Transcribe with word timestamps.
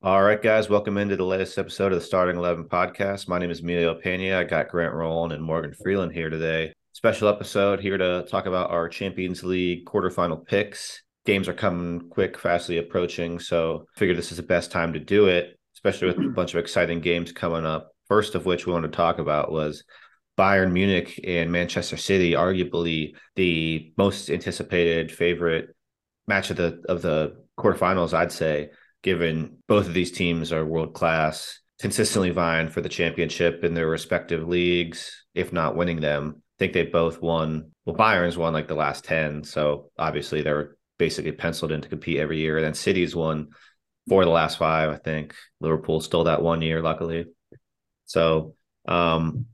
All 0.00 0.22
right, 0.22 0.40
guys, 0.40 0.68
welcome 0.68 0.96
into 0.96 1.16
the 1.16 1.24
latest 1.24 1.58
episode 1.58 1.90
of 1.90 1.98
the 1.98 2.04
Starting 2.04 2.36
Eleven 2.36 2.66
podcast. 2.66 3.26
My 3.26 3.36
name 3.36 3.50
is 3.50 3.62
Emilio 3.62 3.96
Pena. 3.96 4.38
I 4.38 4.44
got 4.44 4.68
Grant 4.68 4.94
Rowland 4.94 5.32
and 5.32 5.42
Morgan 5.42 5.74
Freeland 5.74 6.12
here 6.12 6.30
today. 6.30 6.72
Special 6.92 7.26
episode 7.26 7.80
here 7.80 7.98
to 7.98 8.24
talk 8.30 8.46
about 8.46 8.70
our 8.70 8.88
Champions 8.88 9.42
League 9.42 9.86
quarterfinal 9.86 10.46
picks. 10.46 11.02
Games 11.26 11.48
are 11.48 11.52
coming 11.52 12.08
quick, 12.10 12.38
fastly 12.38 12.78
approaching, 12.78 13.40
so 13.40 13.86
I 13.96 13.98
figured 13.98 14.16
this 14.16 14.30
is 14.30 14.36
the 14.36 14.44
best 14.44 14.70
time 14.70 14.92
to 14.92 15.00
do 15.00 15.26
it, 15.26 15.58
especially 15.74 16.06
with 16.06 16.18
a 16.18 16.28
bunch 16.36 16.54
of 16.54 16.60
exciting 16.60 17.00
games 17.00 17.32
coming 17.32 17.66
up. 17.66 17.90
First 18.06 18.36
of 18.36 18.46
which 18.46 18.66
we 18.66 18.72
want 18.72 18.84
to 18.84 18.96
talk 18.96 19.18
about 19.18 19.50
was 19.50 19.82
Bayern 20.38 20.70
Munich 20.70 21.18
and 21.26 21.50
Manchester 21.50 21.96
City, 21.96 22.34
arguably 22.34 23.16
the 23.34 23.92
most 23.96 24.30
anticipated 24.30 25.10
favorite 25.10 25.74
match 26.28 26.50
of 26.50 26.56
the 26.56 26.84
of 26.88 27.02
the 27.02 27.44
quarterfinals, 27.58 28.14
I'd 28.14 28.30
say 28.30 28.70
given 29.02 29.58
both 29.68 29.86
of 29.86 29.94
these 29.94 30.12
teams 30.12 30.52
are 30.52 30.64
world 30.64 30.94
class, 30.94 31.60
consistently 31.80 32.30
vying 32.30 32.68
for 32.68 32.80
the 32.80 32.88
championship 32.88 33.64
in 33.64 33.74
their 33.74 33.88
respective 33.88 34.46
leagues, 34.46 35.24
if 35.34 35.52
not 35.52 35.76
winning 35.76 36.00
them. 36.00 36.34
I 36.36 36.58
think 36.58 36.72
they 36.72 36.84
both 36.84 37.22
won. 37.22 37.70
Well, 37.84 37.96
Bayern's 37.96 38.36
won 38.36 38.52
like 38.52 38.68
the 38.68 38.74
last 38.74 39.04
10. 39.04 39.44
So 39.44 39.90
obviously 39.96 40.42
they're 40.42 40.76
basically 40.98 41.32
penciled 41.32 41.72
in 41.72 41.80
to 41.80 41.88
compete 41.88 42.18
every 42.18 42.38
year. 42.38 42.56
And 42.56 42.66
then 42.66 42.74
City's 42.74 43.14
won 43.14 43.50
four 44.08 44.22
of 44.22 44.26
the 44.26 44.32
last 44.32 44.58
five, 44.58 44.90
I 44.90 44.96
think. 44.96 45.34
Liverpool 45.60 46.00
stole 46.00 46.24
that 46.24 46.42
one 46.42 46.62
year, 46.62 46.82
luckily. 46.82 47.26
So, 48.06 48.54
um, 48.86 49.46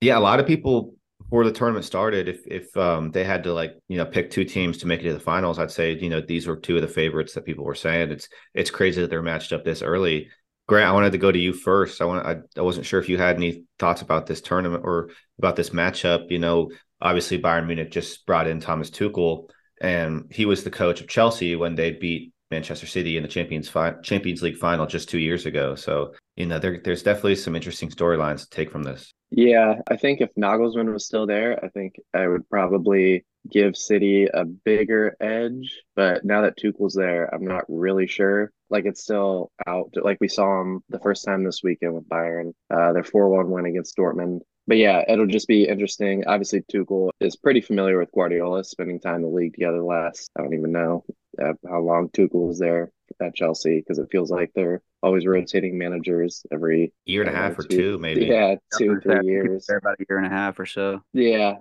yeah, 0.00 0.18
a 0.18 0.20
lot 0.20 0.40
of 0.40 0.46
people 0.46 0.94
before 1.30 1.44
the 1.44 1.52
tournament 1.52 1.84
started, 1.84 2.28
if 2.28 2.44
if 2.48 2.76
um, 2.76 3.12
they 3.12 3.22
had 3.22 3.44
to 3.44 3.54
like 3.54 3.76
you 3.86 3.96
know 3.96 4.04
pick 4.04 4.30
two 4.30 4.44
teams 4.44 4.78
to 4.78 4.88
make 4.88 5.00
it 5.00 5.04
to 5.04 5.12
the 5.12 5.20
finals, 5.20 5.60
I'd 5.60 5.70
say 5.70 5.96
you 5.96 6.10
know 6.10 6.20
these 6.20 6.48
were 6.48 6.56
two 6.56 6.74
of 6.74 6.82
the 6.82 6.88
favorites 6.88 7.34
that 7.34 7.44
people 7.44 7.64
were 7.64 7.76
saying. 7.76 8.10
It's 8.10 8.28
it's 8.52 8.70
crazy 8.70 9.00
that 9.00 9.10
they're 9.10 9.22
matched 9.22 9.52
up 9.52 9.64
this 9.64 9.80
early. 9.80 10.28
Grant, 10.66 10.88
I 10.88 10.92
wanted 10.92 11.12
to 11.12 11.18
go 11.18 11.30
to 11.30 11.38
you 11.38 11.52
first. 11.52 12.02
I 12.02 12.04
want 12.04 12.26
I, 12.26 12.38
I 12.58 12.62
wasn't 12.62 12.86
sure 12.86 12.98
if 12.98 13.08
you 13.08 13.16
had 13.16 13.36
any 13.36 13.62
thoughts 13.78 14.02
about 14.02 14.26
this 14.26 14.40
tournament 14.40 14.82
or 14.84 15.10
about 15.38 15.54
this 15.54 15.70
matchup. 15.70 16.32
You 16.32 16.40
know, 16.40 16.72
obviously 17.00 17.40
Bayern 17.40 17.68
Munich 17.68 17.92
just 17.92 18.26
brought 18.26 18.48
in 18.48 18.58
Thomas 18.58 18.90
Tuchel, 18.90 19.50
and 19.80 20.24
he 20.32 20.46
was 20.46 20.64
the 20.64 20.70
coach 20.70 21.00
of 21.00 21.06
Chelsea 21.06 21.54
when 21.54 21.76
they 21.76 21.92
beat 21.92 22.32
Manchester 22.50 22.88
City 22.88 23.16
in 23.16 23.22
the 23.22 23.28
Champions 23.28 23.68
fi- 23.68 23.94
Champions 24.02 24.42
League 24.42 24.56
final 24.56 24.84
just 24.84 25.08
two 25.08 25.20
years 25.20 25.46
ago. 25.46 25.76
So 25.76 26.12
you 26.34 26.46
know, 26.46 26.58
there, 26.58 26.80
there's 26.82 27.04
definitely 27.04 27.36
some 27.36 27.54
interesting 27.54 27.88
storylines 27.88 28.40
to 28.40 28.50
take 28.50 28.72
from 28.72 28.82
this. 28.82 29.12
Yeah, 29.30 29.80
I 29.88 29.96
think 29.96 30.20
if 30.20 30.34
Nagelsmann 30.34 30.92
was 30.92 31.06
still 31.06 31.26
there, 31.26 31.64
I 31.64 31.68
think 31.68 31.94
I 32.12 32.26
would 32.26 32.48
probably 32.48 33.24
give 33.48 33.76
City 33.76 34.26
a 34.26 34.44
bigger 34.44 35.16
edge. 35.20 35.82
But 35.94 36.24
now 36.24 36.42
that 36.42 36.58
Tuchel's 36.58 36.94
there, 36.94 37.32
I'm 37.32 37.44
not 37.44 37.64
really 37.68 38.08
sure. 38.08 38.52
Like 38.70 38.86
it's 38.86 39.02
still 39.02 39.52
out. 39.66 39.90
Like 39.94 40.18
we 40.20 40.28
saw 40.28 40.60
him 40.60 40.82
the 40.88 40.98
first 40.98 41.24
time 41.24 41.44
this 41.44 41.62
weekend 41.62 41.94
with 41.94 42.08
Bayern. 42.08 42.52
Uh, 42.70 42.92
their 42.92 43.04
4-1 43.04 43.48
win 43.48 43.66
against 43.66 43.96
Dortmund. 43.96 44.40
But 44.66 44.78
yeah, 44.78 45.04
it'll 45.08 45.26
just 45.26 45.48
be 45.48 45.66
interesting. 45.66 46.24
Obviously, 46.26 46.62
Tuchel 46.62 47.10
is 47.20 47.36
pretty 47.36 47.60
familiar 47.60 47.98
with 47.98 48.12
Guardiola, 48.12 48.64
spending 48.64 49.00
time 49.00 49.16
in 49.16 49.22
the 49.22 49.28
league 49.28 49.54
together 49.54 49.82
last, 49.82 50.30
I 50.36 50.42
don't 50.42 50.54
even 50.54 50.72
know 50.72 51.04
uh, 51.40 51.52
how 51.68 51.80
long 51.80 52.08
Tuchel 52.10 52.48
was 52.48 52.58
there 52.58 52.92
at 53.20 53.34
Chelsea 53.34 53.78
because 53.80 53.98
it 53.98 54.08
feels 54.10 54.30
like 54.30 54.52
they're 54.54 54.82
always 55.02 55.26
rotating 55.26 55.78
managers 55.78 56.44
every 56.52 56.92
year 57.06 57.22
and 57.22 57.30
a 57.30 57.36
half 57.36 57.58
or 57.58 57.62
two, 57.62 57.98
maybe. 57.98 58.26
Yeah, 58.26 58.56
two 58.76 59.00
three 59.00 59.26
years. 59.26 59.68
About 59.68 60.00
a 60.00 60.04
year 60.08 60.18
and 60.18 60.26
a 60.26 60.30
half 60.30 60.58
or 60.58 60.66
so. 60.66 61.02
Yeah, 61.12 61.56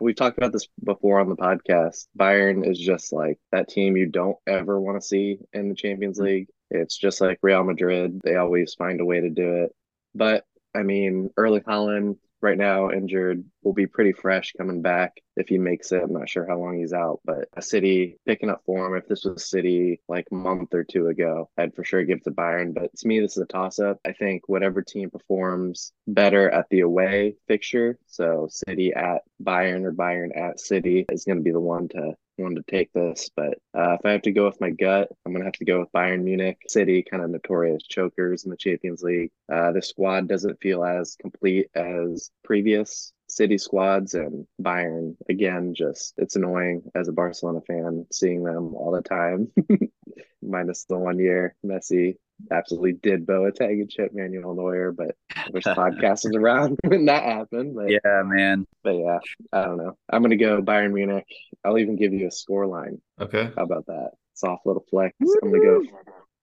we've 0.00 0.16
talked 0.16 0.38
about 0.38 0.52
this 0.52 0.68
before 0.82 1.20
on 1.20 1.28
the 1.28 1.36
podcast. 1.36 2.06
Bayern 2.18 2.68
is 2.68 2.78
just 2.78 3.12
like 3.12 3.38
that 3.52 3.68
team 3.68 3.96
you 3.96 4.06
don't 4.06 4.36
ever 4.46 4.80
want 4.80 5.00
to 5.00 5.06
see 5.06 5.38
in 5.52 5.68
the 5.68 5.74
Champions 5.74 6.18
mm-hmm. 6.18 6.26
League. 6.26 6.48
It's 6.70 6.96
just 6.96 7.20
like 7.20 7.38
Real 7.42 7.64
Madrid. 7.64 8.20
They 8.24 8.36
always 8.36 8.74
find 8.74 9.00
a 9.00 9.04
way 9.04 9.20
to 9.20 9.30
do 9.30 9.64
it. 9.64 9.74
But 10.14 10.44
I 10.74 10.82
mean, 10.82 11.30
Erling 11.36 11.62
Haaland 11.62 12.16
right 12.44 12.58
now 12.58 12.90
injured 12.90 13.42
will 13.62 13.72
be 13.72 13.86
pretty 13.86 14.12
fresh 14.12 14.52
coming 14.56 14.82
back 14.82 15.20
if 15.36 15.48
he 15.48 15.58
makes 15.58 15.90
it. 15.90 16.02
I'm 16.02 16.12
not 16.12 16.28
sure 16.28 16.46
how 16.46 16.58
long 16.58 16.78
he's 16.78 16.92
out, 16.92 17.20
but 17.24 17.48
a 17.56 17.62
city 17.62 18.18
picking 18.26 18.50
up 18.50 18.62
form. 18.66 18.94
If 18.96 19.08
this 19.08 19.24
was 19.24 19.42
a 19.42 19.46
City 19.46 20.00
like 20.08 20.30
month 20.30 20.74
or 20.74 20.84
two 20.84 21.08
ago, 21.08 21.48
I'd 21.56 21.74
for 21.74 21.84
sure 21.84 22.04
give 22.04 22.22
to 22.24 22.30
Bayern. 22.30 22.74
But 22.74 22.94
to 22.96 23.08
me, 23.08 23.18
this 23.18 23.36
is 23.36 23.42
a 23.42 23.46
toss 23.46 23.78
up. 23.78 23.98
I 24.04 24.12
think 24.12 24.48
whatever 24.48 24.82
team 24.82 25.10
performs 25.10 25.92
better 26.06 26.50
at 26.50 26.66
the 26.70 26.80
away 26.80 27.36
fixture, 27.48 27.98
so 28.06 28.48
City 28.50 28.92
at 28.92 29.22
Bayern 29.42 29.84
or 29.84 29.92
Bayern 29.92 30.36
at 30.36 30.60
City, 30.60 31.06
is 31.10 31.24
going 31.24 31.38
to 31.38 31.44
be 31.44 31.50
the 31.50 31.60
one 31.60 31.88
to 31.88 32.14
one 32.36 32.54
to 32.56 32.62
take 32.62 32.92
this, 32.92 33.30
but 33.34 33.58
uh, 33.76 33.96
if 33.98 34.00
I 34.04 34.12
have 34.12 34.22
to 34.22 34.32
go 34.32 34.46
with 34.46 34.60
my 34.60 34.70
gut, 34.70 35.08
I'm 35.24 35.32
gonna 35.32 35.44
have 35.44 35.54
to 35.54 35.64
go 35.64 35.80
with 35.80 35.92
Bayern 35.92 36.22
Munich. 36.22 36.58
City, 36.68 37.02
kind 37.02 37.22
of 37.22 37.30
notorious 37.30 37.82
chokers 37.84 38.44
in 38.44 38.50
the 38.50 38.56
Champions 38.56 39.02
League. 39.02 39.30
Uh, 39.50 39.72
the 39.72 39.82
squad 39.82 40.28
doesn't 40.28 40.60
feel 40.60 40.84
as 40.84 41.16
complete 41.16 41.68
as 41.74 42.30
previous 42.42 43.12
City 43.28 43.58
squads, 43.58 44.14
and 44.14 44.46
Bayern 44.60 45.16
again. 45.28 45.74
Just 45.74 46.14
it's 46.16 46.36
annoying 46.36 46.82
as 46.94 47.08
a 47.08 47.12
Barcelona 47.12 47.60
fan 47.66 48.06
seeing 48.12 48.44
them 48.44 48.74
all 48.74 48.92
the 48.92 49.02
time. 49.02 49.50
Minus 50.42 50.84
the 50.84 50.98
one 50.98 51.18
year 51.18 51.56
Messi 51.64 52.16
absolutely 52.50 52.92
did 52.92 53.26
Boateng 53.26 53.80
and 53.80 53.90
chip 53.90 54.12
Manuel 54.12 54.54
Neuer, 54.54 54.92
but 54.92 55.16
I 55.34 55.46
wish 55.52 55.64
podcast 55.64 56.24
was 56.24 56.36
around 56.36 56.78
when 56.84 57.06
that 57.06 57.22
happened. 57.24 57.74
But, 57.74 57.90
yeah, 57.90 58.22
man. 58.24 58.66
But 58.82 58.96
yeah, 58.96 59.18
I 59.52 59.64
don't 59.64 59.78
know. 59.78 59.96
I'm 60.10 60.22
gonna 60.22 60.36
go 60.36 60.62
Bayern 60.62 60.92
Munich. 60.92 61.26
I'll 61.64 61.78
even 61.78 61.96
give 61.96 62.12
you 62.12 62.26
a 62.28 62.30
score 62.30 62.66
line. 62.66 63.00
Okay. 63.20 63.50
How 63.56 63.62
about 63.64 63.86
that? 63.86 64.10
Soft 64.34 64.66
little 64.66 64.84
flex. 64.90 65.14
Woo! 65.20 65.34
I'm 65.42 65.50
gonna 65.50 65.62
go 65.62 65.82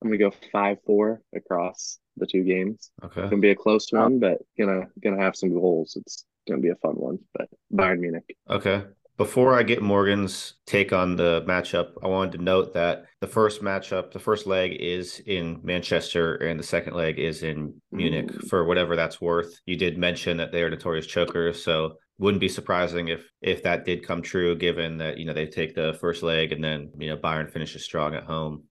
I'm 0.02 0.10
gonna 0.10 0.18
go 0.18 0.32
five 0.52 0.78
four 0.86 1.22
across 1.36 2.00
the 2.18 2.26
two 2.26 2.44
games. 2.44 2.92
Okay. 3.04 3.22
It's 3.22 3.30
gonna 3.30 3.42
be 3.42 3.52
a 3.52 3.56
close 3.56 3.92
one, 3.92 4.20
but 4.20 4.40
gonna 4.58 4.88
gonna 5.04 5.22
have 5.22 5.36
some 5.36 5.54
goals. 5.54 5.96
It's 5.96 6.26
gonna 6.48 6.62
be 6.62 6.70
a 6.70 6.76
fun 6.76 6.96
one. 6.96 7.20
But 7.34 7.50
Bayern 7.74 8.00
Munich. 8.00 8.36
Okay. 8.50 8.84
Before 9.18 9.54
I 9.54 9.62
get 9.62 9.84
Morgan's 9.84 10.56
take 10.66 10.94
on 10.94 11.16
the 11.16 11.44
matchup, 11.48 11.92
I 12.04 12.08
wanted 12.08 12.40
to 12.40 12.44
note 12.44 12.74
that 12.74 13.04
the 13.20 13.28
first 13.28 13.62
matchup, 13.62 14.12
the 14.12 14.20
first 14.20 14.48
leg 14.48 14.76
is 14.80 15.22
in 15.28 15.60
Manchester 15.62 16.38
and 16.38 16.60
the 16.60 16.64
second 16.64 16.96
leg 16.96 17.20
is 17.20 17.44
in 17.44 17.80
Munich 17.92 18.32
for 18.50 18.66
whatever 18.66 18.96
that's 18.96 19.22
worth. 19.22 19.54
You 19.68 19.76
did 19.76 19.98
mention 19.98 20.38
that 20.38 20.52
they 20.52 20.64
are 20.64 20.72
notorious 20.72 21.06
chokers, 21.06 21.64
so 21.64 21.98
wouldn't 22.18 22.42
be 22.42 22.50
surprising 22.50 23.10
if 23.10 23.30
if 23.42 23.62
that 23.64 23.86
did 23.86 24.06
come 24.06 24.22
true 24.22 24.56
given 24.56 24.98
that, 25.00 25.18
you 25.18 25.26
know, 25.26 25.34
they 25.34 25.46
take 25.46 25.76
the 25.76 25.98
first 26.02 26.24
leg 26.24 26.52
and 26.52 26.64
then, 26.64 26.92
you 26.98 27.10
know, 27.10 27.18
Bayern 27.18 27.52
finishes 27.52 27.84
strong 27.84 28.16
at 28.16 28.24
home. 28.24 28.64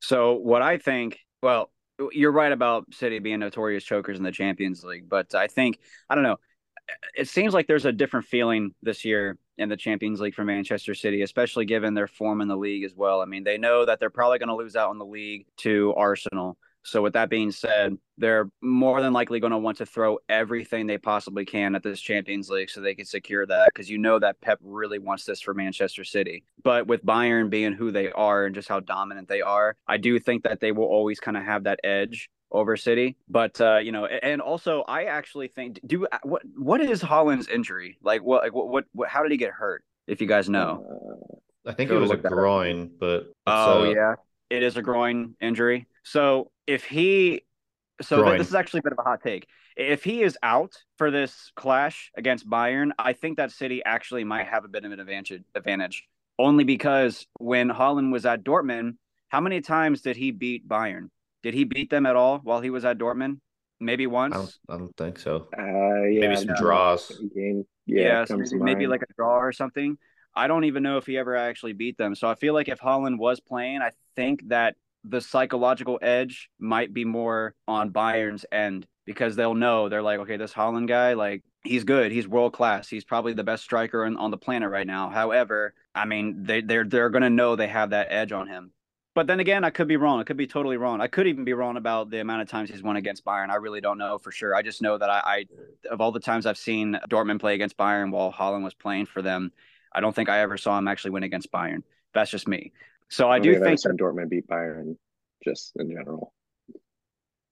So 0.00 0.34
what 0.34 0.62
I 0.62 0.78
think, 0.78 1.18
well, 1.42 1.70
you're 2.12 2.32
right 2.32 2.52
about 2.52 2.86
City 2.94 3.18
being 3.18 3.40
notorious 3.40 3.84
chokers 3.84 4.16
in 4.16 4.24
the 4.24 4.32
Champions 4.32 4.84
League, 4.84 5.08
but 5.08 5.34
I 5.34 5.48
think 5.48 5.80
I 6.08 6.14
don't 6.14 6.24
know 6.24 6.36
it 7.14 7.28
seems 7.28 7.54
like 7.54 7.66
there's 7.66 7.84
a 7.84 7.92
different 7.92 8.26
feeling 8.26 8.74
this 8.82 9.04
year 9.04 9.38
in 9.58 9.68
the 9.68 9.76
Champions 9.76 10.20
League 10.20 10.34
for 10.34 10.44
Manchester 10.44 10.94
City, 10.94 11.22
especially 11.22 11.64
given 11.64 11.94
their 11.94 12.06
form 12.06 12.40
in 12.40 12.48
the 12.48 12.56
league 12.56 12.84
as 12.84 12.94
well. 12.94 13.20
I 13.20 13.24
mean, 13.24 13.44
they 13.44 13.58
know 13.58 13.84
that 13.84 14.00
they're 14.00 14.10
probably 14.10 14.38
going 14.38 14.48
to 14.48 14.56
lose 14.56 14.76
out 14.76 14.92
in 14.92 14.98
the 14.98 15.04
league 15.04 15.46
to 15.58 15.94
Arsenal. 15.96 16.56
So, 16.84 17.02
with 17.02 17.12
that 17.14 17.28
being 17.28 17.50
said, 17.50 17.98
they're 18.16 18.48
more 18.62 19.02
than 19.02 19.12
likely 19.12 19.40
going 19.40 19.50
to 19.50 19.58
want 19.58 19.78
to 19.78 19.84
throw 19.84 20.18
everything 20.28 20.86
they 20.86 20.96
possibly 20.96 21.44
can 21.44 21.74
at 21.74 21.82
this 21.82 22.00
Champions 22.00 22.48
League 22.48 22.70
so 22.70 22.80
they 22.80 22.94
can 22.94 23.04
secure 23.04 23.44
that 23.44 23.70
because 23.74 23.90
you 23.90 23.98
know 23.98 24.18
that 24.18 24.40
Pep 24.40 24.58
really 24.62 24.98
wants 24.98 25.24
this 25.24 25.40
for 25.40 25.52
Manchester 25.52 26.04
City. 26.04 26.44
But 26.62 26.86
with 26.86 27.04
Bayern 27.04 27.50
being 27.50 27.72
who 27.74 27.90
they 27.90 28.10
are 28.12 28.46
and 28.46 28.54
just 28.54 28.68
how 28.68 28.80
dominant 28.80 29.28
they 29.28 29.42
are, 29.42 29.76
I 29.86 29.98
do 29.98 30.18
think 30.18 30.44
that 30.44 30.60
they 30.60 30.72
will 30.72 30.86
always 30.86 31.20
kind 31.20 31.36
of 31.36 31.42
have 31.42 31.64
that 31.64 31.80
edge 31.84 32.30
over 32.50 32.76
City. 32.76 33.16
But 33.28 33.60
uh, 33.60 33.78
you 33.78 33.92
know, 33.92 34.06
and 34.06 34.40
also 34.40 34.82
I 34.82 35.04
actually 35.04 35.48
think 35.48 35.80
do 35.86 36.06
uh, 36.06 36.18
what 36.22 36.42
what 36.56 36.80
is 36.80 37.02
Haaland's 37.02 37.48
injury? 37.48 37.98
Like 38.02 38.22
what 38.22 38.42
like 38.42 38.54
what 38.54 38.68
what, 38.68 38.84
what 38.92 39.08
how 39.08 39.22
did 39.22 39.32
he 39.32 39.38
get 39.38 39.50
hurt? 39.50 39.84
If 40.06 40.20
you 40.20 40.26
guys 40.26 40.48
know. 40.48 41.40
I 41.66 41.72
think 41.72 41.90
it 41.90 41.94
was 41.94 42.10
a 42.10 42.16
groin, 42.16 42.90
but 42.98 43.32
Oh 43.46 43.82
uh, 43.82 43.90
yeah. 43.90 44.14
It 44.48 44.62
is 44.62 44.78
a 44.78 44.82
groin 44.82 45.34
injury. 45.40 45.86
So 46.02 46.50
if 46.66 46.84
he 46.84 47.42
so 48.00 48.24
th- 48.24 48.38
this 48.38 48.48
is 48.48 48.54
actually 48.54 48.80
a 48.80 48.82
bit 48.84 48.92
of 48.92 48.98
a 48.98 49.02
hot 49.02 49.22
take. 49.22 49.46
If 49.76 50.02
he 50.02 50.22
is 50.22 50.36
out 50.42 50.72
for 50.96 51.10
this 51.10 51.52
clash 51.54 52.10
against 52.16 52.48
Bayern, 52.48 52.90
I 52.98 53.12
think 53.12 53.36
that 53.36 53.52
City 53.52 53.82
actually 53.84 54.24
might 54.24 54.46
have 54.46 54.64
a 54.64 54.68
bit 54.68 54.84
of 54.84 54.92
an 54.92 54.98
advantage 54.98 55.42
advantage. 55.54 56.08
Only 56.38 56.64
because 56.64 57.26
when 57.38 57.68
Haaland 57.68 58.12
was 58.12 58.24
at 58.24 58.44
Dortmund, 58.44 58.94
how 59.28 59.40
many 59.40 59.60
times 59.60 60.00
did 60.00 60.16
he 60.16 60.30
beat 60.30 60.68
Bayern? 60.68 61.10
Did 61.42 61.54
he 61.54 61.64
beat 61.64 61.90
them 61.90 62.06
at 62.06 62.16
all 62.16 62.38
while 62.38 62.60
he 62.60 62.70
was 62.70 62.84
at 62.84 62.98
Dortmund? 62.98 63.38
Maybe 63.80 64.06
once. 64.06 64.34
I 64.34 64.38
don't, 64.38 64.58
I 64.68 64.76
don't 64.78 64.96
think 64.96 65.18
so. 65.18 65.48
Uh, 65.56 66.02
yeah, 66.04 66.20
maybe 66.20 66.36
some 66.36 66.48
no. 66.48 66.56
draws. 66.56 67.12
Game. 67.34 67.64
Yeah, 67.86 68.02
yeah 68.02 68.24
so 68.24 68.36
maybe 68.56 68.86
like 68.86 69.02
a 69.02 69.12
draw 69.16 69.38
or 69.38 69.52
something. 69.52 69.96
I 70.34 70.46
don't 70.46 70.64
even 70.64 70.82
know 70.82 70.98
if 70.98 71.06
he 71.06 71.16
ever 71.16 71.36
actually 71.36 71.72
beat 71.72 71.96
them. 71.96 72.14
So 72.14 72.28
I 72.28 72.34
feel 72.34 72.54
like 72.54 72.68
if 72.68 72.80
Haaland 72.80 73.18
was 73.18 73.40
playing, 73.40 73.82
I 73.82 73.90
think 74.14 74.48
that 74.48 74.76
the 75.04 75.20
psychological 75.20 75.98
edge 76.02 76.50
might 76.58 76.92
be 76.92 77.04
more 77.04 77.54
on 77.66 77.90
Bayern's 77.90 78.44
end 78.52 78.86
because 79.04 79.36
they'll 79.36 79.54
know 79.54 79.88
they're 79.88 80.02
like, 80.02 80.20
okay, 80.20 80.36
this 80.36 80.52
Haaland 80.52 80.86
guy, 80.86 81.14
like 81.14 81.42
he's 81.64 81.84
good, 81.84 82.12
he's 82.12 82.28
world 82.28 82.52
class, 82.52 82.88
he's 82.88 83.04
probably 83.04 83.32
the 83.32 83.44
best 83.44 83.64
striker 83.64 84.04
on, 84.04 84.16
on 84.16 84.30
the 84.30 84.36
planet 84.36 84.70
right 84.70 84.86
now. 84.86 85.08
However, 85.08 85.74
I 85.94 86.04
mean, 86.04 86.44
they 86.44 86.60
they're 86.60 86.84
they're 86.84 87.10
gonna 87.10 87.30
know 87.30 87.56
they 87.56 87.68
have 87.68 87.90
that 87.90 88.08
edge 88.10 88.32
on 88.32 88.48
him. 88.48 88.72
But 89.18 89.26
then 89.26 89.40
again, 89.40 89.64
I 89.64 89.70
could 89.70 89.88
be 89.88 89.96
wrong. 89.96 90.20
I 90.20 90.22
could 90.22 90.36
be 90.36 90.46
totally 90.46 90.76
wrong. 90.76 91.00
I 91.00 91.08
could 91.08 91.26
even 91.26 91.42
be 91.44 91.52
wrong 91.52 91.76
about 91.76 92.08
the 92.08 92.20
amount 92.20 92.42
of 92.42 92.48
times 92.48 92.70
he's 92.70 92.84
won 92.84 92.94
against 92.94 93.24
Bayern. 93.24 93.50
I 93.50 93.56
really 93.56 93.80
don't 93.80 93.98
know 93.98 94.16
for 94.16 94.30
sure. 94.30 94.54
I 94.54 94.62
just 94.62 94.80
know 94.80 94.96
that 94.96 95.10
I, 95.10 95.18
I 95.26 95.44
of 95.90 96.00
all 96.00 96.12
the 96.12 96.20
times 96.20 96.46
I've 96.46 96.56
seen 96.56 96.96
Dortmund 97.10 97.40
play 97.40 97.56
against 97.56 97.76
Bayern 97.76 98.12
while 98.12 98.32
Haaland 98.32 98.62
was 98.62 98.74
playing 98.74 99.06
for 99.06 99.20
them, 99.20 99.50
I 99.92 100.00
don't 100.00 100.14
think 100.14 100.28
I 100.28 100.38
ever 100.42 100.56
saw 100.56 100.78
him 100.78 100.86
actually 100.86 101.10
win 101.10 101.24
against 101.24 101.50
Bayern. 101.50 101.82
That's 102.14 102.30
just 102.30 102.46
me. 102.46 102.70
So 103.08 103.28
I, 103.28 103.38
I 103.38 103.38
do 103.40 103.48
mean, 103.50 103.58
I've 103.60 103.64
think. 103.66 103.80
seen 103.80 103.96
Dortmund 103.96 104.28
beat 104.30 104.46
Bayern 104.46 104.94
just 105.42 105.72
in 105.74 105.90
general. 105.90 106.32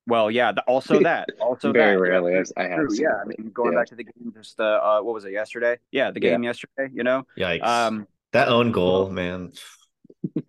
Well, 0.06 0.30
yeah. 0.30 0.52
th- 0.52 0.62
Also 0.68 1.00
that. 1.02 1.30
Also 1.40 1.72
Very 1.72 1.96
that. 1.96 2.00
rarely. 2.00 2.34
Yeah, 2.34 2.38
I've- 2.42 2.52
I 2.56 2.62
have 2.68 2.76
true, 2.76 2.90
seen 2.90 3.02
yeah. 3.06 3.16
I 3.20 3.24
mean, 3.24 3.50
going 3.52 3.72
Yeah. 3.72 3.80
back 3.80 3.88
to 3.88 3.96
the 3.96 4.04
game, 4.04 4.32
just 4.36 4.60
uh, 4.60 4.62
uh, 4.62 5.00
what 5.00 5.14
was 5.14 5.24
it 5.24 5.32
yesterday? 5.32 5.78
Yeah, 5.90 6.12
the 6.12 6.22
Yeah. 6.22 6.30
game 6.30 6.44
yesterday. 6.44 6.90
You 6.94 7.02
know. 7.02 7.26
Yikes. 7.36 7.64
Um. 7.66 8.06
that 8.32 8.46
own 8.46 8.70
goal, 8.70 9.10
man. 9.10 9.50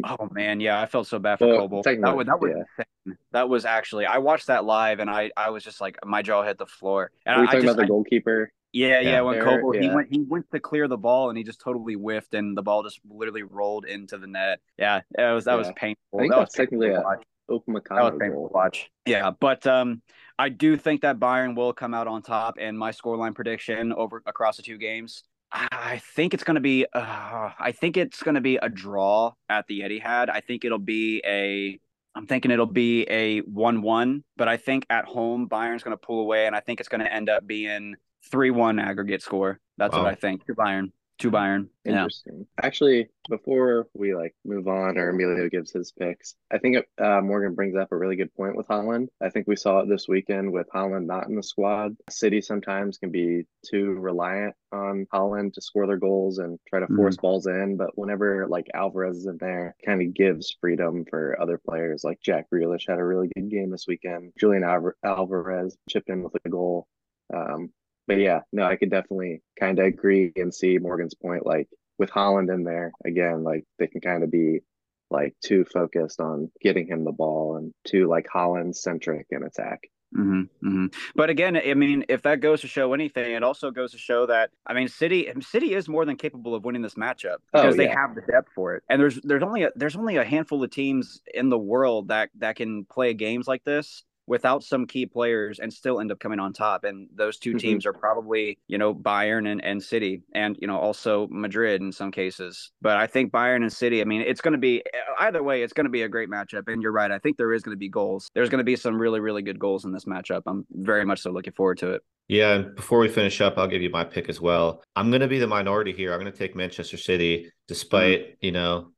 Oh 0.04 0.30
man, 0.32 0.60
yeah. 0.60 0.82
I 0.82 0.86
felt 0.86 1.08
so 1.08 1.20
bad 1.20 1.40
for 1.40 1.48
Well, 1.48 1.68
Kobel. 1.68 1.84
That 1.84 2.16
was 2.16 2.28
that 2.28 2.40
was 2.40 2.52
yeah. 2.56 2.64
insane. 3.06 3.18
That 3.32 3.50
was 3.50 3.66
actually. 3.66 4.06
I 4.06 4.18
watched 4.18 4.48
that 4.48 4.66
live, 4.66 5.00
and 5.00 5.10
I 5.10 5.32
I 5.38 5.50
was 5.50 5.64
just 5.64 5.82
like, 5.82 5.98
my 6.06 6.22
jaw 6.22 6.44
hit 6.44 6.58
the 6.58 6.66
floor. 6.66 7.12
And 7.26 7.36
Are 7.36 7.42
we 7.42 7.48
I, 7.48 7.50
I 7.50 7.54
talking 7.54 7.62
just, 7.64 7.74
about 7.74 7.82
the 7.84 7.88
goalkeeper? 7.88 8.52
Yeah, 8.74 9.00
yeah. 9.00 9.10
Yeah. 9.10 9.22
When 9.22 9.40
There, 9.40 9.62
Kobel 9.62 9.82
he 9.82 9.90
went 9.90 10.08
he 10.12 10.24
went 10.28 10.52
to 10.52 10.60
clear 10.60 10.88
the 10.88 10.98
ball 10.98 11.30
and 11.30 11.38
he 11.38 11.44
just 11.44 11.62
totally 11.62 11.94
whiffed 11.94 12.34
and 12.34 12.58
the 12.58 12.62
ball 12.62 12.84
just 12.84 13.00
literally 13.10 13.44
rolled 13.44 13.86
into 13.86 14.18
the 14.18 14.28
net. 14.28 14.60
Yeah, 14.78 15.02
it 15.18 15.34
was 15.34 15.46
that 15.46 15.58
was 15.58 15.72
painful. 15.76 16.02
I 16.16 16.22
think 16.22 16.34
that 16.34 16.40
was 16.40 16.52
technically 16.52 16.92
a 16.92 17.02
watch. 17.02 17.24
Open 17.50 17.74
That 17.74 17.84
was 17.90 18.14
painful 18.20 18.50
to 18.50 18.54
watch. 18.54 18.90
Yeah, 19.06 19.32
but 19.32 19.66
um, 19.66 20.02
I 20.38 20.50
do 20.50 20.76
think 20.76 21.02
that 21.02 21.18
Bayern 21.18 21.56
will 21.56 21.72
come 21.72 21.94
out 21.94 22.08
on 22.08 22.22
top. 22.22 22.58
And 22.60 22.78
my 22.78 22.92
scoreline 22.92 23.34
prediction 23.34 23.94
over 23.94 24.22
across 24.26 24.58
the 24.58 24.64
two 24.64 24.78
games, 24.78 25.24
I 25.52 26.02
think 26.16 26.34
it's 26.34 26.44
going 26.44 26.56
to 26.56 26.62
be. 26.62 26.86
Uh, 26.94 27.52
I 27.58 27.72
think 27.72 27.96
it's 27.98 28.22
going 28.22 28.36
to 28.36 28.42
be 28.42 28.58
a 28.58 28.70
draw 28.70 29.32
at 29.50 29.66
the 29.68 29.82
Etihad. 29.82 30.30
I 30.30 30.42
think 30.42 30.66
it'll 30.66 30.78
be 30.78 31.22
a. 31.26 31.80
I'm 32.16 32.26
thinking 32.28 32.52
it'll 32.52 32.66
be 32.66 33.04
a 33.10 33.40
one-one, 33.42 34.24
but 34.38 34.48
I 34.48 34.58
think 34.58 34.86
at 34.90 35.06
home 35.06 35.48
Bayern's 35.48 35.84
going 35.84 35.96
to 35.96 36.04
pull 36.06 36.20
away, 36.20 36.48
and 36.48 36.56
I 36.56 36.60
think 36.60 36.80
it's 36.80 36.90
going 36.90 37.02
to 37.02 37.14
end 37.14 37.30
up 37.30 37.46
being 37.46 37.96
three-one 38.32 38.80
aggregate 38.80 39.22
score. 39.22 39.60
That's 39.78 39.94
Wow. 39.94 40.04
what 40.04 40.12
I 40.12 40.16
think. 40.16 40.42
Bayern. 40.48 40.92
To 41.20 41.32
Bayern. 41.32 41.70
Yeah. 41.84 41.94
Interesting. 41.94 42.46
Actually, 42.62 43.10
before 43.28 43.88
we 43.96 44.14
like 44.14 44.36
move 44.46 44.68
on 44.68 44.98
or 44.98 45.10
Emilio 45.10 45.50
gives 45.50 45.72
his 45.72 45.92
picks, 45.92 46.36
I 46.52 46.60
think 46.60 46.78
uh, 47.00 47.22
Morgan 47.22 47.56
brings 47.56 47.76
up 47.76 47.92
a 47.92 47.98
really 47.98 48.16
good 48.16 48.34
point 48.36 48.56
with 48.56 48.68
Haaland. 48.68 49.08
I 49.20 49.30
think 49.30 49.48
we 49.48 49.56
saw 49.56 49.80
it 49.80 49.90
this 49.90 50.08
weekend 50.08 50.52
with 50.52 50.68
Haaland 50.70 51.08
not 51.08 51.28
in 51.28 51.36
the 51.36 51.42
squad. 51.42 51.96
City 52.10 52.40
sometimes 52.42 53.00
can 53.00 53.10
be 53.10 53.48
too 53.66 53.94
reliant 53.94 54.54
on 54.72 55.08
Haaland 55.12 55.54
to 55.54 55.62
score 55.62 55.88
their 55.88 55.98
goals 55.98 56.38
and 56.38 56.60
try 56.70 56.82
to 56.82 56.88
force 56.96 57.18
balls 57.18 57.48
in, 57.48 57.78
but 57.78 57.98
whenever 57.98 58.46
like 58.48 58.68
Alvarez 58.76 59.18
is 59.18 59.26
in 59.26 59.38
there, 59.38 59.76
kind 59.84 60.02
of 60.02 60.14
gives 60.14 60.56
freedom 60.62 61.04
for 61.10 61.42
other 61.42 61.58
players. 61.58 62.04
Like 62.04 62.20
Jack 62.22 62.46
Grealish 62.54 62.88
had 62.88 63.00
a 63.00 63.04
really 63.04 63.30
good 63.36 63.50
game 63.50 63.72
this 63.72 63.86
weekend. 63.88 64.34
Julian 64.40 64.64
Alvar- 64.64 64.98
Alvarez 65.04 65.76
chipped 65.90 66.10
in 66.10 66.22
with 66.22 66.36
a 66.46 66.50
goal. 66.50 66.88
Um, 67.34 67.72
but 68.08 68.20
yeah, 68.20 68.42
no, 68.52 68.64
I 68.64 68.76
could 68.76 68.90
definitely 68.90 69.42
kind 69.60 69.80
of 69.80 69.86
agree 69.86 70.32
and 70.36 70.54
see 70.54 70.78
Morgan's 70.78 71.16
point. 71.16 71.46
Like 71.46 71.68
with 71.98 72.12
Haaland 72.12 72.54
in 72.54 72.64
there 72.64 72.94
again, 73.06 73.44
like 73.44 73.66
they 73.80 73.88
can 73.88 74.02
kind 74.02 74.24
of 74.24 74.32
be 74.32 74.62
like 75.10 75.36
too 75.44 75.66
focused 75.66 76.20
on 76.20 76.52
getting 76.62 76.88
him 76.88 77.04
the 77.04 77.12
ball 77.12 77.58
and 77.58 77.74
too 77.86 78.08
like 78.08 78.28
Haaland 78.34 78.76
centric 78.76 79.28
in 79.32 79.44
attack. 79.44 79.90
hmm 80.14 80.44
hmm 80.62 80.86
But 81.16 81.30
again, 81.30 81.58
I 81.58 81.74
mean, 81.74 82.06
if 82.08 82.22
that 82.22 82.40
goes 82.40 82.62
to 82.62 82.68
show 82.68 82.94
anything, 82.94 83.32
it 83.34 83.44
also 83.44 83.72
goes 83.72 83.92
to 83.92 83.98
show 83.98 84.26
that 84.28 84.52
I 84.66 84.74
mean, 84.74 84.88
City 84.88 85.32
City 85.42 85.74
is 85.74 85.90
more 85.90 86.06
than 86.06 86.16
capable 86.16 86.56
of 86.56 86.64
winning 86.64 86.82
this 86.82 86.96
matchup 86.96 87.38
Oh, 87.54 87.62
because 87.62 87.76
they 87.76 87.88
have 87.88 88.16
the 88.16 88.22
depth 88.22 88.50
for 88.56 88.76
it. 88.76 88.84
And 88.90 89.02
there's 89.02 89.20
there's 89.24 89.44
only 89.44 89.64
a, 89.64 89.72
there's 89.76 89.96
only 89.98 90.16
a 90.18 90.24
handful 90.24 90.64
of 90.64 90.72
teams 90.72 91.22
in 91.34 91.50
the 91.50 91.58
world 91.58 92.08
that 92.08 92.30
that 92.40 92.56
can 92.56 92.86
play 92.86 93.14
games 93.14 93.48
like 93.48 93.64
this 93.66 94.04
without 94.28 94.64
some 94.64 94.86
key 94.86 95.06
players 95.06 95.60
and 95.60 95.74
still 95.74 96.00
end 96.00 96.12
up 96.12 96.20
coming 96.20 96.40
on 96.40 96.54
top. 96.54 96.84
And 96.84 97.08
those 97.16 97.38
2 97.38 97.54
Mhm. 97.54 97.60
teams 97.60 97.86
are 97.86 97.94
probably 97.94 98.60
you 98.68 98.78
know 98.78 98.94
Bayern 98.94 99.50
and, 99.52 99.64
and 99.64 99.82
City, 99.82 100.22
and 100.36 100.58
you 100.62 100.68
know 100.68 100.78
also 100.78 101.28
Madrid 101.32 101.82
in 101.82 101.92
some 101.92 102.12
cases. 102.12 102.72
But 102.82 102.98
I 102.98 103.08
think 103.08 103.32
Bayern 103.32 103.64
and 103.64 103.74
City. 103.74 104.02
I 104.02 104.04
mean, 104.06 104.22
it's 104.22 104.42
going 104.42 104.52
to 104.52 104.58
be 104.60 104.84
either 105.20 105.42
way. 105.42 105.64
It's 105.64 105.74
going 105.74 105.86
to 105.86 105.90
be 105.92 106.04
a 106.04 106.10
great 106.10 106.30
matchup. 106.30 106.68
And 106.68 106.82
you're 106.82 106.92
right. 106.92 107.12
I 107.12 107.20
think 107.20 107.38
there 107.38 107.54
is 107.54 107.64
going 107.64 107.76
to 107.76 107.80
be 107.80 107.90
goals. 107.90 108.30
There's 108.36 108.50
going 108.50 108.60
to 108.60 108.64
be 108.66 108.76
some 108.76 109.00
really 109.02 109.20
really 109.20 109.42
good 109.42 109.60
goals 109.60 109.86
in 109.86 109.92
this 109.92 110.06
matchup. 110.06 110.44
I'm 110.46 110.66
very 110.72 111.06
much 111.06 111.22
so 111.22 111.32
looking 111.32 111.54
forward 111.54 111.78
to 111.80 111.92
it. 111.94 112.02
Yeah, 112.30 112.56
and 112.56 112.76
before 112.76 113.00
we 113.00 113.08
finish 113.08 113.40
up, 113.40 113.58
I'll 113.58 113.68
give 113.68 113.82
you 113.82 113.90
my 113.90 114.04
pick 114.04 114.28
as 114.28 114.42
well. 114.42 114.84
I'm 114.98 115.10
going 115.10 115.22
to 115.22 115.30
be 115.30 115.40
the 115.40 115.48
minority 115.48 115.94
here. 115.94 116.12
I'm 116.14 116.20
going 116.20 116.30
to 116.32 116.38
take 116.38 116.58
Manchester 116.58 116.98
City, 116.98 117.50
despite 117.70 118.36
you 118.42 118.52
know 118.52 118.92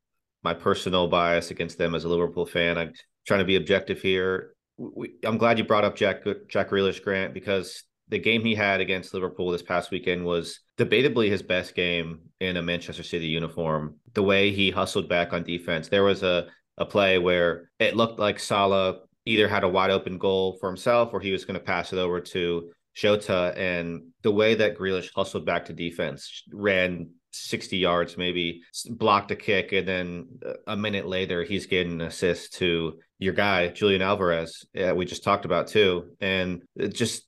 my 0.44 0.54
personal 0.56 1.08
bias 1.08 1.52
against 1.52 1.78
them 1.78 1.94
as 1.94 2.06
a 2.06 2.10
Liverpool 2.10 2.46
fan. 2.48 2.78
I'm 2.78 2.94
trying 3.28 3.40
to 3.42 3.46
be 3.46 3.56
objective 3.56 4.02
here. 4.02 4.54
We, 4.80 5.16
I'm 5.26 5.38
glad 5.38 5.58
you 5.58 5.66
brought 5.66 5.84
up 5.84 5.96
Jack 5.96 6.24
Jack 6.48 6.70
Grealish, 6.70 7.04
Grant, 7.04 7.34
because 7.34 7.84
the 8.08 8.18
game 8.18 8.44
he 8.44 8.56
had 8.56 8.82
against 8.82 9.14
Liverpool 9.14 9.52
this 9.52 9.62
past 9.62 9.92
weekend 9.92 10.26
was 10.26 10.62
debatably 10.78 11.30
his 11.30 11.44
best 11.44 11.76
game 11.76 12.22
in 12.40 12.58
a 12.58 12.64
Manchester 12.64 13.04
City 13.04 13.28
uniform. 13.28 13.98
The 14.14 14.24
way 14.24 14.52
he 14.52 14.72
hustled 14.72 15.10
back 15.10 15.34
on 15.34 15.44
defense, 15.44 15.90
there 15.90 16.04
was 16.04 16.24
a 16.24 16.48
a 16.80 16.86
play 16.86 17.20
where 17.20 17.70
it 17.80 17.96
looked 17.96 18.20
like 18.20 18.40
Salah 18.40 19.00
either 19.26 19.48
had 19.48 19.64
a 19.64 19.70
wide 19.70 19.92
open 19.92 20.18
goal 20.18 20.58
for 20.60 20.70
himself 20.70 21.10
or 21.14 21.20
he 21.20 21.32
was 21.32 21.46
going 21.46 21.60
to 21.60 21.66
pass 21.66 21.94
it 21.94 22.00
over 22.00 22.22
to 22.22 22.72
Jota. 22.96 23.54
And 23.56 24.08
the 24.24 24.32
way 24.32 24.56
that 24.56 24.78
Grealish 24.78 25.12
hustled 25.14 25.46
back 25.46 25.66
to 25.66 25.74
defense, 25.74 26.44
ran 26.52 27.12
60 27.32 27.78
yards, 27.78 28.18
maybe 28.18 28.62
blocked 28.90 29.30
a 29.32 29.36
kick, 29.36 29.72
and 29.72 29.88
then 29.88 30.28
a 30.66 30.76
minute 30.76 31.06
later, 31.06 31.44
he's 31.44 31.68
getting 31.68 31.94
an 31.94 32.02
assist 32.02 32.54
to 32.56 33.00
your 33.20 33.34
guy, 33.34 33.68
Julian 33.68 34.02
Alvarez, 34.02 34.66
yeah, 34.74 34.94
we 34.94 35.06
just 35.06 35.24
talked 35.24 35.46
about 35.46 35.68
too. 35.68 36.12
And 36.22 36.64
it 36.76 36.96
just 36.96 37.26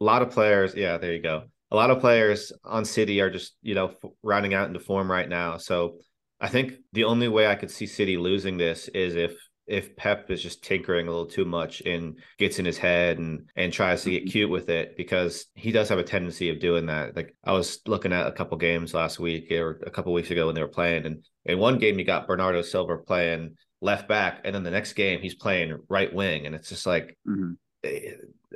a 0.00 0.04
lot 0.04 0.22
of 0.22 0.30
players. 0.30 0.74
Yeah, 0.74 0.96
there 0.96 1.12
you 1.12 1.22
go. 1.22 1.44
A 1.70 1.76
lot 1.76 1.90
of 1.90 2.00
players 2.00 2.52
on 2.64 2.84
City 2.84 3.20
are 3.20 3.30
just, 3.30 3.54
you 3.62 3.74
know, 3.74 3.92
rounding 4.22 4.54
out 4.54 4.68
into 4.68 4.80
form 4.80 5.10
right 5.10 5.28
now. 5.28 5.58
So 5.58 5.98
I 6.40 6.48
think 6.48 6.74
the 6.92 7.04
only 7.04 7.28
way 7.28 7.46
I 7.46 7.54
could 7.54 7.70
see 7.70 7.86
City 7.86 8.16
losing 8.16 8.56
this 8.56 8.88
is 8.88 9.14
if 9.14 9.36
if 9.66 9.96
Pep 9.96 10.30
is 10.30 10.42
just 10.42 10.62
tinkering 10.62 11.08
a 11.08 11.10
little 11.10 11.26
too 11.26 11.46
much 11.46 11.80
and 11.82 12.18
gets 12.38 12.58
in 12.58 12.66
his 12.66 12.76
head 12.76 13.18
and 13.18 13.48
and 13.56 13.72
tries 13.72 14.02
to 14.04 14.10
get 14.10 14.24
mm-hmm. 14.24 14.30
cute 14.30 14.50
with 14.50 14.68
it 14.68 14.96
because 14.96 15.46
he 15.54 15.72
does 15.72 15.88
have 15.88 15.98
a 15.98 16.04
tendency 16.04 16.50
of 16.50 16.60
doing 16.60 16.86
that. 16.86 17.16
Like 17.16 17.34
I 17.44 17.52
was 17.52 17.80
looking 17.86 18.12
at 18.12 18.26
a 18.26 18.32
couple 18.32 18.56
games 18.58 18.94
last 18.94 19.18
week 19.18 19.50
or 19.50 19.80
a 19.86 19.90
couple 19.90 20.12
weeks 20.12 20.30
ago 20.30 20.46
when 20.46 20.54
they 20.54 20.62
were 20.62 20.68
playing, 20.68 21.06
and 21.06 21.24
in 21.44 21.58
one 21.58 21.78
game 21.78 21.98
you 21.98 22.04
got 22.04 22.26
Bernardo 22.26 22.62
Silva 22.62 22.98
playing 22.98 23.56
left 23.84 24.08
back, 24.08 24.40
and 24.44 24.54
then 24.54 24.62
the 24.64 24.70
next 24.70 24.94
game 24.94 25.20
he's 25.20 25.34
playing 25.34 25.78
right 25.88 26.12
wing, 26.12 26.46
and 26.46 26.54
it's 26.54 26.68
just 26.68 26.86
like 26.86 27.16
Mhm. 27.26 27.56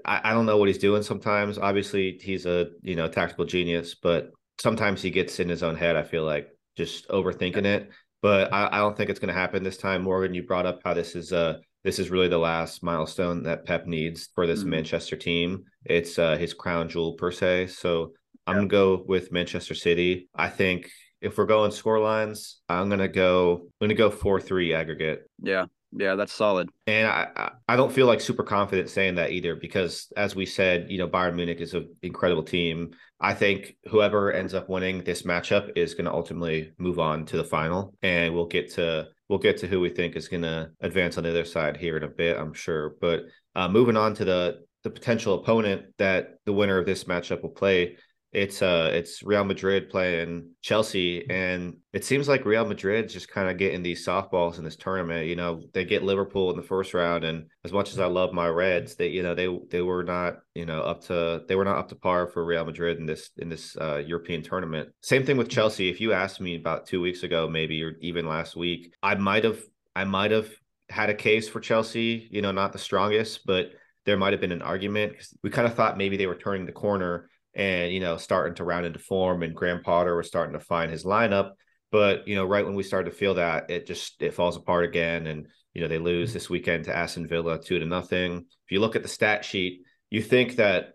I, 0.05 0.21
I 0.25 0.33
don't 0.33 0.47
know 0.47 0.57
what 0.57 0.69
he's 0.69 0.79
doing 0.79 1.03
sometimes. 1.03 1.59
Obviously, 1.59 2.19
he's 2.21 2.47
a 2.47 2.69
you 2.83 2.97
know 2.97 3.09
tactical 3.09 3.45
genius, 3.45 3.95
but 3.95 4.31
sometimes 4.61 5.03
he 5.03 5.11
gets 5.11 5.39
in 5.39 5.49
his 5.49 5.63
own 5.63 5.77
head. 5.77 5.97
I 5.97 6.03
feel 6.03 6.25
like 6.25 6.49
just 6.77 7.09
overthinking 7.09 7.65
it. 7.67 7.91
But 8.23 8.53
I, 8.53 8.69
I 8.73 8.79
don't 8.79 8.97
think 8.97 9.11
it's 9.11 9.21
going 9.21 9.33
to 9.33 9.41
happen 9.41 9.63
this 9.63 9.77
time. 9.77 10.03
Morgan, 10.03 10.35
you 10.35 10.43
brought 10.43 10.67
up 10.67 10.81
how 10.85 10.95
this 10.95 11.15
is 11.15 11.33
uh 11.33 11.59
this 11.85 11.99
is 11.99 12.11
really 12.11 12.29
the 12.29 12.39
last 12.39 12.83
milestone 12.83 13.45
that 13.45 13.65
Pep 13.65 13.87
needs 13.87 14.31
for 14.35 14.47
this 14.47 14.65
Mhm. 14.65 14.69
Manchester 14.69 15.17
team. 15.17 15.65
It's 15.85 16.19
uh, 16.19 16.37
his 16.37 16.55
crown 16.55 16.89
jewel 16.89 17.13
per 17.15 17.31
se. 17.31 17.69
So 17.69 18.13
I'm 18.47 18.57
gonna 18.57 18.67
go 18.67 19.05
with 19.07 19.31
Manchester 19.31 19.75
City. 19.75 20.29
I 20.35 20.49
think 20.49 20.91
if 21.21 21.37
we're 21.39 21.47
going 21.47 21.71
score 21.71 21.99
lines, 22.01 22.61
I'm 22.69 22.89
gonna 22.89 23.09
go. 23.09 23.63
I'm 23.81 23.87
gonna 23.89 23.95
go 23.95 24.11
four 24.11 24.41
three 24.41 24.75
aggregate. 24.75 25.29
Yeah, 25.43 25.67
yeah, 25.93 26.15
that's 26.15 26.33
solid. 26.33 26.69
And 26.87 27.07
I, 27.09 27.29
I- 27.37 27.51
I 27.71 27.77
don't 27.77 27.93
feel 27.93 28.07
like 28.07 28.21
super 28.23 28.45
confident 28.45 28.89
saying 28.89 29.17
that 29.17 29.31
either 29.31 29.55
because, 29.55 30.11
as 30.17 30.35
we 30.35 30.47
said, 30.47 30.87
you 30.91 30.97
know, 30.99 31.07
Bayern 31.09 31.35
Munich 31.35 31.61
is 31.61 31.75
an 31.75 31.95
incredible 32.03 32.43
team. 32.43 32.91
I 33.21 33.35
think 33.35 33.77
whoever 33.91 34.33
ends 34.33 34.55
up 34.55 34.69
winning 34.71 35.05
this 35.05 35.23
matchup 35.23 35.73
is 35.77 35.95
going 35.95 36.07
to 36.07 36.13
ultimately 36.13 36.73
move 36.79 36.99
on 36.99 37.27
to 37.27 37.37
the 37.37 37.45
final, 37.45 37.95
and 38.03 38.35
we'll 38.35 38.47
get 38.47 38.73
to 38.75 39.09
we'll 39.29 39.39
get 39.39 39.59
to 39.59 39.67
who 39.67 39.81
we 39.81 39.91
think 39.91 40.17
is 40.17 40.29
going 40.29 40.43
to 40.43 40.71
advance 40.81 41.19
on 41.19 41.25
the 41.25 41.31
other 41.31 41.45
side 41.45 41.77
here 41.77 41.97
in 41.99 42.05
a 42.05 42.09
bit, 42.09 42.39
I'm 42.39 42.55
sure. 42.55 42.95
But 43.01 43.25
uh, 43.55 43.69
moving 43.69 43.97
on 43.97 44.15
to 44.15 44.25
the 44.25 44.61
the 44.85 44.91
potential 44.91 45.35
opponent 45.35 45.83
that 45.99 46.35
the 46.47 46.53
winner 46.53 46.79
of 46.79 46.87
this 46.87 47.05
matchup 47.05 47.43
will 47.43 47.51
play. 47.51 47.97
It's 48.33 48.61
uh 48.61 48.91
it's 48.93 49.23
Real 49.23 49.45
Madrid 49.45 49.89
playing 49.89 50.51
Chelsea 50.61 51.29
and 51.31 51.79
it 51.95 52.05
seems 52.05 52.29
like 52.29 52.45
Real 52.45 52.67
Madrid's 52.67 53.15
just 53.15 53.29
kind 53.31 53.49
of 53.49 53.57
getting 53.57 53.83
these 53.83 54.07
softballs 54.07 54.59
in 54.59 54.65
this 54.65 54.77
tournament. 54.77 55.29
You 55.29 55.37
know, 55.37 55.63
they 55.73 55.87
get 55.87 56.03
Liverpool 56.03 56.51
in 56.51 56.57
the 56.57 56.63
first 56.63 56.93
round 56.93 57.25
and 57.25 57.47
as 57.65 57.73
much 57.73 57.91
as 57.91 57.99
I 57.99 58.05
love 58.07 58.35
my 58.35 58.47
Reds, 58.47 58.97
they 58.97 59.09
you 59.09 59.23
know, 59.23 59.35
they 59.35 59.49
they 59.71 59.81
were 59.81 60.05
not, 60.05 60.41
you 60.55 60.67
know, 60.67 60.83
up 60.83 61.05
to 61.05 61.43
they 61.49 61.57
were 61.57 61.65
not 61.65 61.79
up 61.79 61.89
to 61.89 61.95
par 61.95 62.27
for 62.27 62.45
Real 62.45 62.67
Madrid 62.67 62.99
in 62.99 63.07
this 63.07 63.31
in 63.39 63.49
this 63.49 63.75
uh 63.81 63.97
European 63.97 64.43
tournament. 64.43 64.91
Same 65.03 65.25
thing 65.25 65.39
with 65.39 65.49
Chelsea. 65.49 65.89
If 65.89 65.99
you 65.99 66.13
asked 66.13 66.41
me 66.41 66.57
about 66.57 66.87
2 66.87 67.01
weeks 67.01 67.23
ago 67.23 67.49
maybe 67.49 67.83
or 67.83 67.95
even 68.03 68.27
last 68.27 68.57
week, 68.57 68.93
I 69.03 69.15
might 69.15 69.45
have 69.45 69.61
I 69.97 70.05
might 70.05 70.33
have 70.33 70.51
had 70.91 71.09
a 71.09 71.15
case 71.15 71.49
for 71.49 71.61
Chelsea, 71.61 72.29
you 72.31 72.43
know, 72.43 72.53
not 72.53 72.73
the 72.73 72.79
strongest, 72.79 73.47
but 73.47 73.71
there 74.05 74.19
might 74.19 74.33
have 74.33 74.41
been 74.41 74.53
an 74.53 74.63
argument 74.63 75.13
because 75.13 75.37
we 75.43 75.51
kind 75.51 75.67
of 75.67 75.75
thought 75.75 75.99
maybe 75.99 76.17
they 76.17 76.27
were 76.27 76.35
turning 76.35 76.67
the 76.67 76.73
corner 76.73 77.29
and 77.59 77.93
you 77.93 78.01
know 78.01 78.17
starting 78.17 78.55
to 78.55 78.65
round 78.65 78.87
into 78.87 78.99
form 78.99 79.43
and 79.43 79.55
Graham 79.55 79.83
Potter 79.83 80.17
was 80.17 80.27
starting 80.29 80.55
to 80.55 80.65
find 80.65 80.91
his 80.91 81.05
lineup 81.05 81.51
but 81.91 82.27
you 82.27 82.37
know 82.37 82.47
right 82.47 82.65
when 82.65 82.75
we 82.75 82.83
started 82.83 83.11
to 83.11 83.17
feel 83.17 83.35
that 83.35 83.71
it 83.71 83.87
just 83.87 84.23
it 84.23 84.33
falls 84.33 84.57
apart 84.57 84.85
again 84.87 85.27
and 85.27 85.47
You 85.75 85.83
know, 85.83 85.89
they 85.89 85.99
lose 85.99 86.33
this 86.33 86.51
weekend 86.51 86.85
to 86.85 86.97
Aston 86.97 87.29
Villa 87.29 87.61
two 87.63 87.79
to 87.79 87.87
nothing. 87.87 88.47
If 88.67 88.73
you 88.73 88.81
look 88.81 88.97
at 88.97 89.03
the 89.03 89.09
stat 89.09 89.45
sheet, 89.45 89.83
you 90.11 90.23
think 90.23 90.57
that 90.57 90.95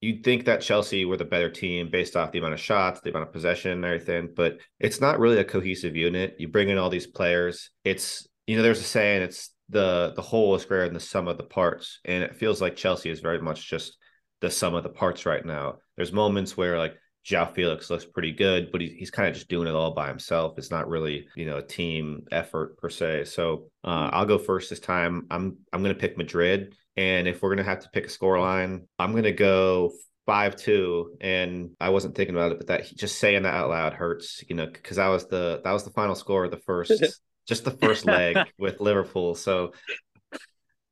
you'd 0.00 0.24
think 0.24 0.46
that 0.46 0.62
Chelsea 0.62 1.04
were 1.04 1.18
the 1.18 1.24
better 1.24 1.50
team 1.50 1.90
based 1.90 2.16
off 2.16 2.32
the 2.32 2.38
amount 2.38 2.54
of 2.54 2.60
shots, 2.60 3.00
the 3.00 3.10
amount 3.10 3.28
of 3.28 3.32
possession 3.32 3.70
and 3.72 3.84
everything, 3.84 4.32
but 4.34 4.58
it's 4.78 5.00
not 5.00 5.20
really 5.20 5.38
a 5.38 5.44
cohesive 5.44 5.94
unit. 5.94 6.34
You 6.38 6.48
bring 6.48 6.70
in 6.70 6.78
all 6.78 6.90
these 6.90 7.06
players. 7.06 7.70
It's 7.84 8.26
you 8.46 8.56
know, 8.56 8.62
there's 8.64 8.80
a 8.80 8.84
saying 8.84 9.22
it's 9.22 9.50
the 9.68 10.12
the 10.16 10.22
whole 10.22 10.56
is 10.56 10.64
greater 10.64 10.86
than 10.86 10.94
the 10.94 11.00
sum 11.00 11.28
of 11.28 11.36
the 11.36 11.44
parts. 11.44 12.00
And 12.04 12.24
it 12.24 12.36
feels 12.36 12.60
like 12.60 12.74
Chelsea 12.74 13.10
is 13.10 13.20
very 13.20 13.40
much 13.40 13.68
just 13.68 13.96
the 14.40 14.50
sum 14.50 14.74
of 14.74 14.82
the 14.82 14.88
parts 14.88 15.26
right 15.26 15.44
now. 15.44 15.76
There's 15.96 16.12
moments 16.12 16.56
where 16.56 16.78
like 16.78 16.96
João 17.24 17.54
Felix 17.54 17.90
looks 17.90 18.04
pretty 18.04 18.32
good, 18.32 18.72
but 18.72 18.80
he, 18.80 18.88
he's 18.88 19.10
kind 19.10 19.28
of 19.28 19.34
just 19.34 19.48
doing 19.48 19.68
it 19.68 19.74
all 19.74 19.92
by 19.92 20.08
himself. 20.08 20.54
It's 20.56 20.70
not 20.70 20.88
really, 20.88 21.28
you 21.36 21.46
know, 21.46 21.58
a 21.58 21.62
team 21.62 22.24
effort 22.32 22.78
per 22.78 22.88
se. 22.88 23.24
So 23.24 23.66
uh, 23.84 24.10
I'll 24.12 24.26
go 24.26 24.38
first 24.38 24.70
this 24.70 24.80
time. 24.80 25.26
I'm 25.30 25.58
I'm 25.72 25.82
going 25.82 25.94
to 25.94 26.00
pick 26.00 26.16
Madrid, 26.16 26.74
and 26.96 27.28
if 27.28 27.42
we're 27.42 27.50
going 27.54 27.64
to 27.64 27.70
have 27.70 27.80
to 27.80 27.90
pick 27.90 28.06
a 28.06 28.10
score 28.10 28.40
line, 28.40 28.86
I'm 28.98 29.12
going 29.12 29.24
to 29.24 29.32
go 29.32 29.92
five 30.24 30.56
two. 30.56 31.16
And 31.20 31.72
I 31.78 31.90
wasn't 31.90 32.14
thinking 32.14 32.34
about 32.34 32.52
it, 32.52 32.58
but 32.58 32.68
that 32.68 32.96
just 32.96 33.18
saying 33.18 33.42
that 33.42 33.54
out 33.54 33.68
loud 33.68 33.92
hurts, 33.92 34.42
you 34.48 34.56
know, 34.56 34.66
because 34.66 34.96
that 34.96 35.08
was 35.08 35.26
the 35.26 35.60
that 35.62 35.72
was 35.72 35.84
the 35.84 35.90
final 35.90 36.14
score 36.14 36.46
of 36.46 36.50
the 36.50 36.56
first, 36.56 37.04
just 37.46 37.64
the 37.64 37.72
first 37.72 38.06
leg 38.06 38.38
with 38.58 38.80
Liverpool. 38.80 39.34
So 39.34 39.72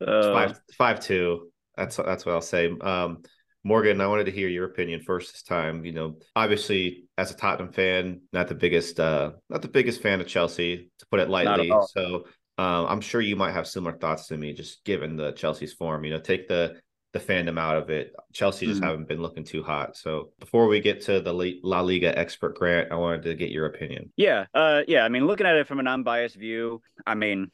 uh, 0.06 0.32
five 0.32 0.60
five 0.76 1.00
two. 1.00 1.50
That's 1.74 1.96
that's 1.96 2.26
what 2.26 2.34
I'll 2.34 2.42
say. 2.42 2.70
Um, 2.80 3.22
Morgan, 3.64 4.00
I 4.00 4.06
wanted 4.06 4.24
to 4.24 4.32
hear 4.32 4.48
your 4.48 4.66
opinion 4.66 5.00
first 5.00 5.32
this 5.32 5.42
time. 5.42 5.84
You 5.84 5.92
know, 5.92 6.16
obviously 6.36 7.04
as 7.16 7.30
a 7.30 7.36
Tottenham 7.36 7.72
fan, 7.72 8.22
not 8.32 8.48
the 8.48 8.54
biggest 8.54 8.98
uh 9.00 9.32
not 9.48 9.62
the 9.62 9.68
biggest 9.68 10.00
fan 10.00 10.20
of 10.20 10.26
Chelsea, 10.26 10.90
to 10.98 11.06
put 11.10 11.20
it 11.20 11.28
lightly. 11.28 11.72
So 11.90 12.24
um, 12.58 12.86
I'm 12.88 13.00
sure 13.00 13.20
you 13.20 13.36
might 13.36 13.52
have 13.52 13.68
similar 13.68 13.96
thoughts 13.96 14.26
to 14.28 14.36
me, 14.36 14.52
just 14.52 14.84
given 14.84 15.16
the 15.16 15.32
Chelsea's 15.32 15.72
form. 15.72 16.04
You 16.04 16.12
know, 16.12 16.20
take 16.20 16.48
the 16.48 16.80
the 17.12 17.20
fandom 17.20 17.58
out 17.58 17.76
of 17.76 17.88
it. 17.88 18.14
Chelsea 18.32 18.66
just 18.66 18.80
mm-hmm. 18.80 18.88
haven't 18.88 19.08
been 19.08 19.22
looking 19.22 19.44
too 19.44 19.62
hot. 19.62 19.96
So 19.96 20.32
before 20.40 20.66
we 20.66 20.80
get 20.80 21.00
to 21.02 21.20
the 21.20 21.32
La 21.62 21.80
Liga 21.80 22.16
expert 22.18 22.56
Grant, 22.56 22.92
I 22.92 22.96
wanted 22.96 23.22
to 23.22 23.34
get 23.34 23.50
your 23.50 23.66
opinion. 23.66 24.12
Yeah, 24.16 24.46
uh, 24.52 24.82
yeah. 24.86 25.04
I 25.04 25.08
mean, 25.08 25.26
looking 25.26 25.46
at 25.46 25.56
it 25.56 25.66
from 25.66 25.80
an 25.80 25.86
unbiased 25.86 26.36
view, 26.36 26.82
I 27.06 27.14
mean, 27.14 27.50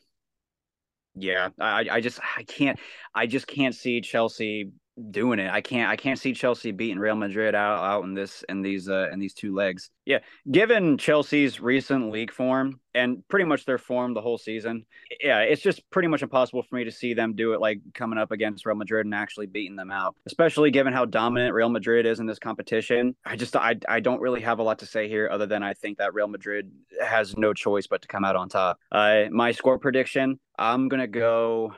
yeah, 1.15 1.51
I, 1.61 1.87
I 1.91 2.01
just 2.01 2.19
I 2.37 2.43
can't 2.43 2.79
I 3.15 3.27
just 3.27 3.47
can't 3.47 3.75
see 3.75 4.01
Chelsea 4.01 4.73
doing 5.11 5.39
it. 5.39 5.51
I 5.51 5.61
can't 5.61 5.91
I 5.91 5.97
can't 5.97 6.19
see 6.19 6.33
Chelsea 6.33 6.71
beating 6.71 6.99
Real 6.99 7.17
Madrid 7.17 7.55
out 7.55 7.83
out 7.83 8.05
in 8.05 8.15
this 8.15 8.45
in 8.49 8.63
these 8.63 8.89
uh 8.89 9.09
in 9.13 9.19
these 9.19 9.35
two 9.35 9.55
legs. 9.55 9.91
Yeah, 10.05 10.19
given 10.51 10.99
Chelsea's 10.99 11.61
recent 11.61 12.11
league 12.11 12.31
form 12.31 12.81
and 12.95 13.27
pretty 13.29 13.45
much 13.45 13.65
their 13.65 13.79
form 13.79 14.15
the 14.15 14.21
whole 14.21 14.39
season, 14.39 14.85
yeah, 15.21 15.41
it's 15.41 15.63
just 15.63 15.83
pretty 15.91 16.09
much 16.09 16.23
impossible 16.23 16.63
for 16.63 16.77
me 16.77 16.85
to 16.85 16.93
see 16.93 17.15
them 17.15 17.35
do 17.35 17.55
it 17.55 17.61
like 17.61 17.81
coming 17.95 18.19
up 18.19 18.31
against 18.31 18.67
Real 18.67 18.77
Madrid 18.77 19.07
and 19.07 19.15
actually 19.15 19.47
beating 19.47 19.77
them 19.77 19.91
out. 19.91 20.15
Especially 20.27 20.71
given 20.71 20.93
how 20.93 21.05
dominant 21.05 21.55
Real 21.55 21.71
Madrid 21.71 22.07
is 22.07 22.21
in 22.21 22.27
this 22.27 22.39
competition. 22.39 23.17
I 23.25 23.37
just 23.37 23.57
I 23.57 23.77
I 23.89 24.01
don't 24.01 24.21
really 24.21 24.43
have 24.43 24.59
a 24.59 24.63
lot 24.63 24.79
to 24.81 24.87
say 24.87 25.09
here 25.09 25.29
other 25.31 25.47
than 25.47 25.63
I 25.63 25.75
think 25.75 25.99
that 25.99 26.15
Real 26.15 26.29
Madrid 26.29 26.71
has 27.03 27.37
no 27.37 27.53
choice 27.53 27.87
but 27.87 28.03
to 28.03 28.09
come 28.09 28.25
out 28.25 28.37
on 28.37 28.49
top. 28.49 28.79
Uh 28.93 29.25
my 29.31 29.53
score 29.53 29.79
prediction, 29.79 30.39
I'm 30.59 30.89
going 30.89 31.01
to 31.01 31.09
go 31.09 31.75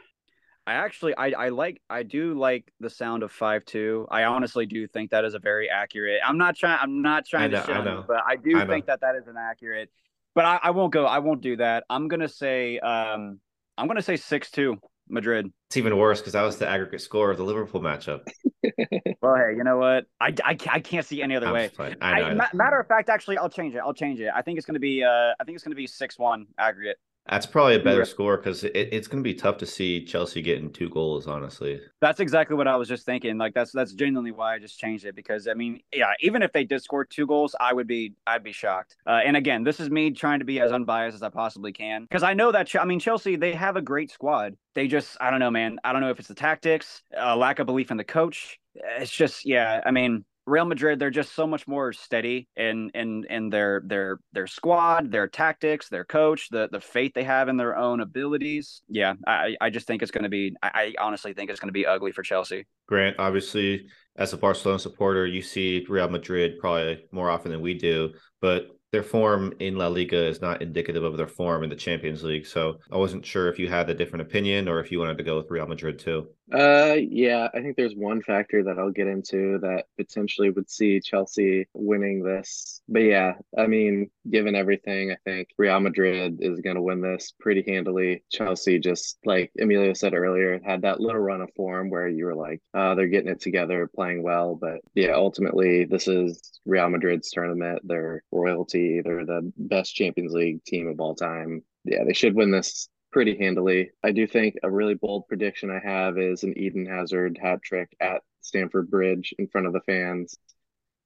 I 0.67 0.75
actually 0.75 1.15
I 1.17 1.31
I 1.31 1.49
like 1.51 1.81
I 1.89 2.03
do 2.03 2.35
like 2.35 2.73
the 2.81 2.91
sound 2.91 3.23
of 3.23 3.31
five 3.31 3.65
two. 3.65 4.07
I 4.11 4.25
honestly 4.25 4.67
do 4.67 4.87
think 4.89 5.11
that 5.11 5.25
is 5.25 5.35
a 5.35 5.39
very 5.39 5.71
accurate. 5.71 6.21
I'm 6.27 6.39
not 6.39 6.57
trying 6.57 6.79
I'm 6.81 7.03
not 7.03 7.25
trying 7.27 7.53
know, 7.53 7.61
to 7.61 7.67
show 7.67 7.83
you, 7.83 8.05
but 8.07 8.23
I 8.27 8.37
do 8.37 8.59
I 8.59 8.67
think 8.67 8.87
that 8.87 9.01
that 9.03 9.15
is 9.15 9.29
an 9.29 9.37
accurate. 9.39 9.91
But 10.35 10.45
I, 10.45 10.59
I 10.65 10.71
won't 10.71 10.93
go. 10.93 11.07
I 11.07 11.21
won't 11.21 11.41
do 11.41 11.57
that. 11.59 11.85
I'm 11.89 12.09
gonna 12.09 12.29
say 12.29 12.79
um 12.81 13.41
I'm 13.79 13.87
gonna 13.87 14.03
say 14.03 14.17
six 14.17 14.51
two 14.51 14.79
Madrid. 15.09 15.53
It's 15.69 15.77
even 15.77 15.97
worse 15.97 16.21
because 16.21 16.33
that 16.33 16.43
was 16.43 16.59
the 16.59 16.69
aggregate 16.69 17.01
score 17.01 17.31
of 17.31 17.37
the 17.37 17.45
Liverpool 17.45 17.81
matchup. 17.81 18.27
well, 19.23 19.37
hey, 19.37 19.55
you 19.57 19.63
know 19.63 19.79
what? 19.79 20.07
I, 20.21 20.35
I, 20.45 20.57
I 20.69 20.81
can't 20.81 21.07
see 21.07 21.23
any 21.23 21.37
other 21.37 21.47
I'm 21.47 21.55
way. 21.55 21.71
I 21.79 21.89
know, 21.89 21.97
I, 22.01 22.45
I 22.45 22.49
matter 22.55 22.81
of 22.81 22.87
fact, 22.89 23.09
actually, 23.09 23.39
I'll 23.39 23.49
change 23.49 23.75
it. 23.75 23.79
I'll 23.79 23.95
change 23.95 24.21
it. 24.21 24.31
I 24.35 24.43
think 24.43 24.59
it's 24.59 24.67
gonna 24.67 24.81
be 24.81 25.05
uh 25.05 25.33
I 25.39 25.45
think 25.45 25.55
it's 25.55 25.65
gonna 25.65 25.77
be 25.77 25.87
six 25.87 26.19
one 26.19 26.47
aggregate. 26.59 26.99
That's 27.29 27.47
probably 27.47 27.75
a 27.75 27.81
better 27.81 28.05
score 28.05 28.37
because 28.37 28.63
it, 28.63 28.73
it's 28.75 29.09
going 29.09 29.23
to 29.23 29.27
be 29.27 29.35
tough 29.35 29.57
to 29.59 29.67
see 29.67 30.05
Chelsea 30.05 30.43
getting 30.43 30.73
two 30.73 30.89
goals. 30.89 31.27
Honestly, 31.27 31.81
that's 32.01 32.21
exactly 32.21 32.57
what 32.57 32.69
I 32.69 32.77
was 32.77 32.89
just 32.89 33.05
thinking. 33.05 33.37
Like 33.37 33.55
that's 33.55 33.73
that's 33.73 33.93
genuinely 33.93 34.31
why 34.31 34.55
I 34.55 34.59
just 34.59 34.79
changed 34.79 35.05
it 35.05 35.17
because 35.17 35.49
I 35.49 35.55
mean, 35.55 35.81
yeah, 35.93 36.13
even 36.21 36.43
if 36.43 36.53
they 36.53 36.65
did 36.65 36.83
score 36.83 37.05
two 37.05 37.27
goals, 37.27 37.57
I 37.59 37.73
would 37.73 37.89
be 37.89 38.15
I'd 38.27 38.45
be 38.45 38.53
shocked. 38.53 38.97
Uh, 39.07 39.21
and 39.25 39.37
again, 39.37 39.65
this 39.65 39.81
is 39.81 39.91
me 39.91 40.13
trying 40.13 40.39
to 40.39 40.45
be 40.45 40.61
as 40.61 40.71
unbiased 40.71 41.17
as 41.17 41.23
I 41.23 41.31
possibly 41.31 41.73
can 41.73 42.03
because 42.03 42.23
I 42.23 42.35
know 42.35 42.53
that 42.53 42.75
I 42.77 42.85
mean 42.85 43.01
Chelsea 43.01 43.37
they 43.37 43.53
have 43.53 43.77
a 43.77 43.83
great 43.83 44.11
squad. 44.11 44.57
They 44.75 44.87
just 44.87 45.17
I 45.21 45.31
don't 45.31 45.41
know, 45.41 45.51
man. 45.51 45.79
I 45.83 45.93
don't 45.93 46.03
know 46.03 46.11
if 46.11 46.19
it's 46.21 46.29
the 46.29 46.35
tactics, 46.35 47.03
a 47.17 47.37
lack 47.37 47.59
of 47.59 47.67
belief 47.67 47.91
in 47.91 47.97
the 47.97 48.05
coach. 48.05 48.61
It's 48.75 49.11
just 49.11 49.45
yeah. 49.45 49.81
I 49.85 49.91
mean, 49.91 50.25
Real 50.47 50.65
Madrid, 50.65 50.99
they're 50.99 51.11
just 51.11 51.35
so 51.35 51.47
much 51.47 51.67
more 51.67 51.93
steady 51.93 52.49
in 52.57 52.91
in 52.95 53.25
in 53.29 53.51
their 53.51 53.83
their 53.85 54.21
their 54.33 54.47
squad, 54.47 55.11
their 55.11 55.27
tactics, 55.27 55.89
their 55.89 56.05
coach, 56.05 56.49
the 56.51 56.69
the 56.71 56.81
faith 56.81 57.13
they 57.15 57.25
have 57.25 57.49
in 57.49 57.57
their 57.57 57.77
own 57.77 58.01
abilities. 58.01 58.83
Yeah, 58.89 59.15
I 59.27 59.57
I 59.61 59.71
just 59.71 59.87
think 59.87 60.03
it's 60.03 60.13
going 60.13 60.25
to 60.25 60.31
be. 60.31 60.55
I, 60.63 60.95
I 60.99 61.05
honestly 61.05 61.33
think 61.35 61.51
it's 61.51 61.61
going 61.61 61.69
to 61.69 61.73
be 61.73 61.87
ugly 61.87 62.13
for 62.13 62.23
Chelsea. 62.23 62.67
Grant, 62.87 63.17
obviously, 63.19 63.87
as 64.17 64.33
a 64.33 64.37
Barcelona 64.37 64.79
supporter, 64.79 65.27
you 65.27 65.43
see 65.43 65.85
Real 65.89 66.09
Madrid 66.09 66.59
probably 66.61 67.05
more 67.11 67.29
often 67.29 67.51
than 67.51 67.61
we 67.61 67.75
do, 67.75 68.13
but 68.41 68.69
their 68.93 69.03
form 69.03 69.53
in 69.59 69.77
La 69.77 69.89
Liga 69.89 70.27
is 70.27 70.41
not 70.41 70.63
indicative 70.63 71.03
of 71.03 71.17
their 71.17 71.27
form 71.27 71.65
in 71.65 71.71
the 71.71 71.77
Champions 71.77 72.23
League. 72.23 72.47
So 72.47 72.79
I 72.91 72.97
wasn't 72.97 73.27
sure 73.27 73.49
if 73.49 73.59
you 73.59 73.69
had 73.69 73.91
a 73.91 73.95
different 73.95 74.23
opinion 74.23 74.69
or 74.69 74.81
if 74.81 74.93
you 74.93 75.01
wanted 75.01 75.19
to 75.19 75.25
go 75.25 75.37
with 75.37 75.51
Real 75.51 75.67
Madrid 75.67 75.99
too. 75.99 76.29
Uh, 76.53 76.95
yeah, 76.97 77.49
I 77.53 77.61
think 77.61 77.77
there's 77.77 77.97
one 77.97 78.23
factor 78.23 78.63
that 78.65 78.79
I'll 78.79 78.93
get 78.93 79.09
into 79.09 79.59
that 79.63 79.87
potentially 79.97 80.51
would 80.51 80.71
see 80.71 81.01
Chelsea 81.01 81.67
winning 81.75 82.23
this. 82.23 82.83
But 82.89 83.01
yeah, 83.01 83.33
I 83.59 83.67
mean, 83.67 84.11
given 84.31 84.55
everything, 84.55 85.11
I 85.11 85.17
think 85.25 85.49
Real 85.59 85.81
Madrid 85.81 86.39
is 86.41 86.61
going 86.61 86.77
to 86.77 86.83
win 86.83 87.01
this 87.01 87.33
pretty 87.41 87.65
handily. 87.67 88.23
Chelsea 88.31 88.79
just 88.79 89.19
like 89.25 89.51
Emilio 89.61 89.93
said 89.93 90.15
earlier, 90.15 90.61
had 90.65 90.83
that 90.83 91.01
little 91.01 91.21
run 91.21 91.41
of 91.41 91.51
form 91.57 91.91
where 91.91 92.07
you 92.07 92.27
were 92.27 92.37
like, 92.37 92.61
uh, 92.75 92.95
they're 92.95 93.09
getting 93.09 93.31
it 93.31 93.41
together, 93.41 93.91
playing 93.93 94.23
well. 94.23 94.55
But 94.55 94.83
yeah, 94.95 95.15
ultimately, 95.15 95.85
this 95.85 96.07
is 96.07 96.61
Real 96.65 96.89
Madrid's 96.89 97.31
tournament. 97.31 97.81
They're 97.83 98.23
royalty. 98.31 99.01
They're 99.05 99.27
the 99.27 99.53
best 99.57 99.97
Champions 99.97 100.33
League 100.33 100.63
team 100.65 100.87
of 100.87 101.01
all 101.01 101.17
time. 101.17 101.65
Yeah, 101.85 102.05
they 102.05 102.13
should 102.13 102.37
win 102.37 102.53
this 102.53 102.89
pretty 103.17 103.39
handily. 103.39 103.89
I 104.05 104.13
do 104.13 104.27
think 104.27 104.57
a 104.63 104.71
really 104.71 104.93
bold 104.93 105.27
prediction 105.27 105.71
I 105.71 105.81
have 105.83 106.19
is 106.19 106.43
an 106.43 106.53
Eden 106.59 106.85
Hazard 106.85 107.39
hat 107.41 107.63
trick 107.63 107.89
at 107.99 108.21
Stamford 108.43 108.91
Bridge 108.91 109.33
in 109.39 109.49
front 109.49 109.67
of 109.67 109.73
the 109.73 109.81
fans. 109.87 110.37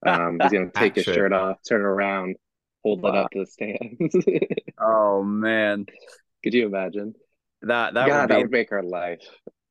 Um, 0.05 0.40
he's 0.43 0.50
going 0.50 0.69
to 0.73 0.76
take 0.76 0.97
his 0.97 1.05
shirt 1.05 1.33
off, 1.33 1.59
turn 1.69 1.83
it 1.83 1.85
around, 1.85 2.35
hold 2.83 3.00
wow. 3.00 3.11
it 3.11 3.17
up 3.17 3.31
to 3.31 3.38
the 3.38 3.47
stands. 3.47 4.17
oh 4.81 5.23
man, 5.23 5.87
could 6.43 6.52
you 6.52 6.67
imagine? 6.67 7.14
That 7.62 7.95
that 7.95 8.09
God, 8.09 8.23
would, 8.23 8.26
be, 8.26 8.35
that 8.35 8.40
would 8.40 8.50
make 8.50 8.73
our 8.73 8.83
life. 8.83 9.23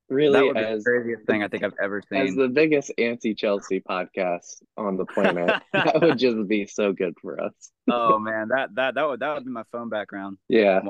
Really, 0.08 0.48
as, 0.58 0.82
the 0.82 0.90
craziest 0.90 1.26
thing 1.26 1.42
I 1.42 1.48
think 1.48 1.62
I've 1.62 1.74
ever 1.78 2.00
seen. 2.10 2.22
As 2.26 2.34
the 2.34 2.48
biggest 2.48 2.90
anti-Chelsea 2.96 3.82
podcast 3.82 4.62
on 4.78 4.96
the 4.96 5.04
planet, 5.04 5.60
that 5.74 6.00
would 6.00 6.18
just 6.18 6.48
be 6.48 6.64
so 6.64 6.94
good 6.94 7.12
for 7.20 7.38
us. 7.38 7.70
oh 7.90 8.18
man, 8.18 8.48
that 8.48 8.74
that 8.76 8.94
that 8.94 9.06
would 9.06 9.20
that 9.20 9.34
would 9.34 9.44
be 9.44 9.50
my 9.50 9.64
phone 9.70 9.90
background. 9.90 10.38
Yeah. 10.48 10.80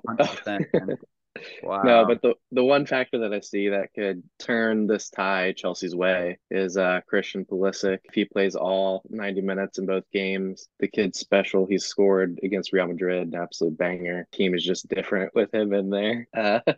Wow. 1.62 1.82
No, 1.82 2.06
but 2.06 2.22
the 2.22 2.34
the 2.52 2.64
one 2.64 2.86
factor 2.86 3.18
that 3.18 3.32
I 3.32 3.40
see 3.40 3.68
that 3.68 3.92
could 3.94 4.22
turn 4.38 4.86
this 4.86 5.10
tie 5.10 5.52
Chelsea's 5.56 5.94
way 5.94 6.38
is 6.50 6.76
uh 6.76 7.00
Christian 7.06 7.44
Pulisic. 7.44 7.98
If 8.04 8.14
he 8.14 8.24
plays 8.24 8.54
all 8.54 9.02
90 9.08 9.40
minutes 9.42 9.78
in 9.78 9.86
both 9.86 10.04
games, 10.12 10.68
the 10.78 10.88
kid's 10.88 11.18
special. 11.18 11.66
He's 11.66 11.86
scored 11.86 12.40
against 12.42 12.72
Real 12.72 12.86
Madrid, 12.86 13.28
an 13.28 13.40
absolute 13.40 13.76
banger. 13.76 14.26
Team 14.32 14.54
is 14.54 14.64
just 14.64 14.88
different 14.88 15.34
with 15.34 15.54
him 15.54 15.72
in 15.72 15.90
there. 15.90 16.28
Uh, 16.36 16.60
uh 16.66 16.72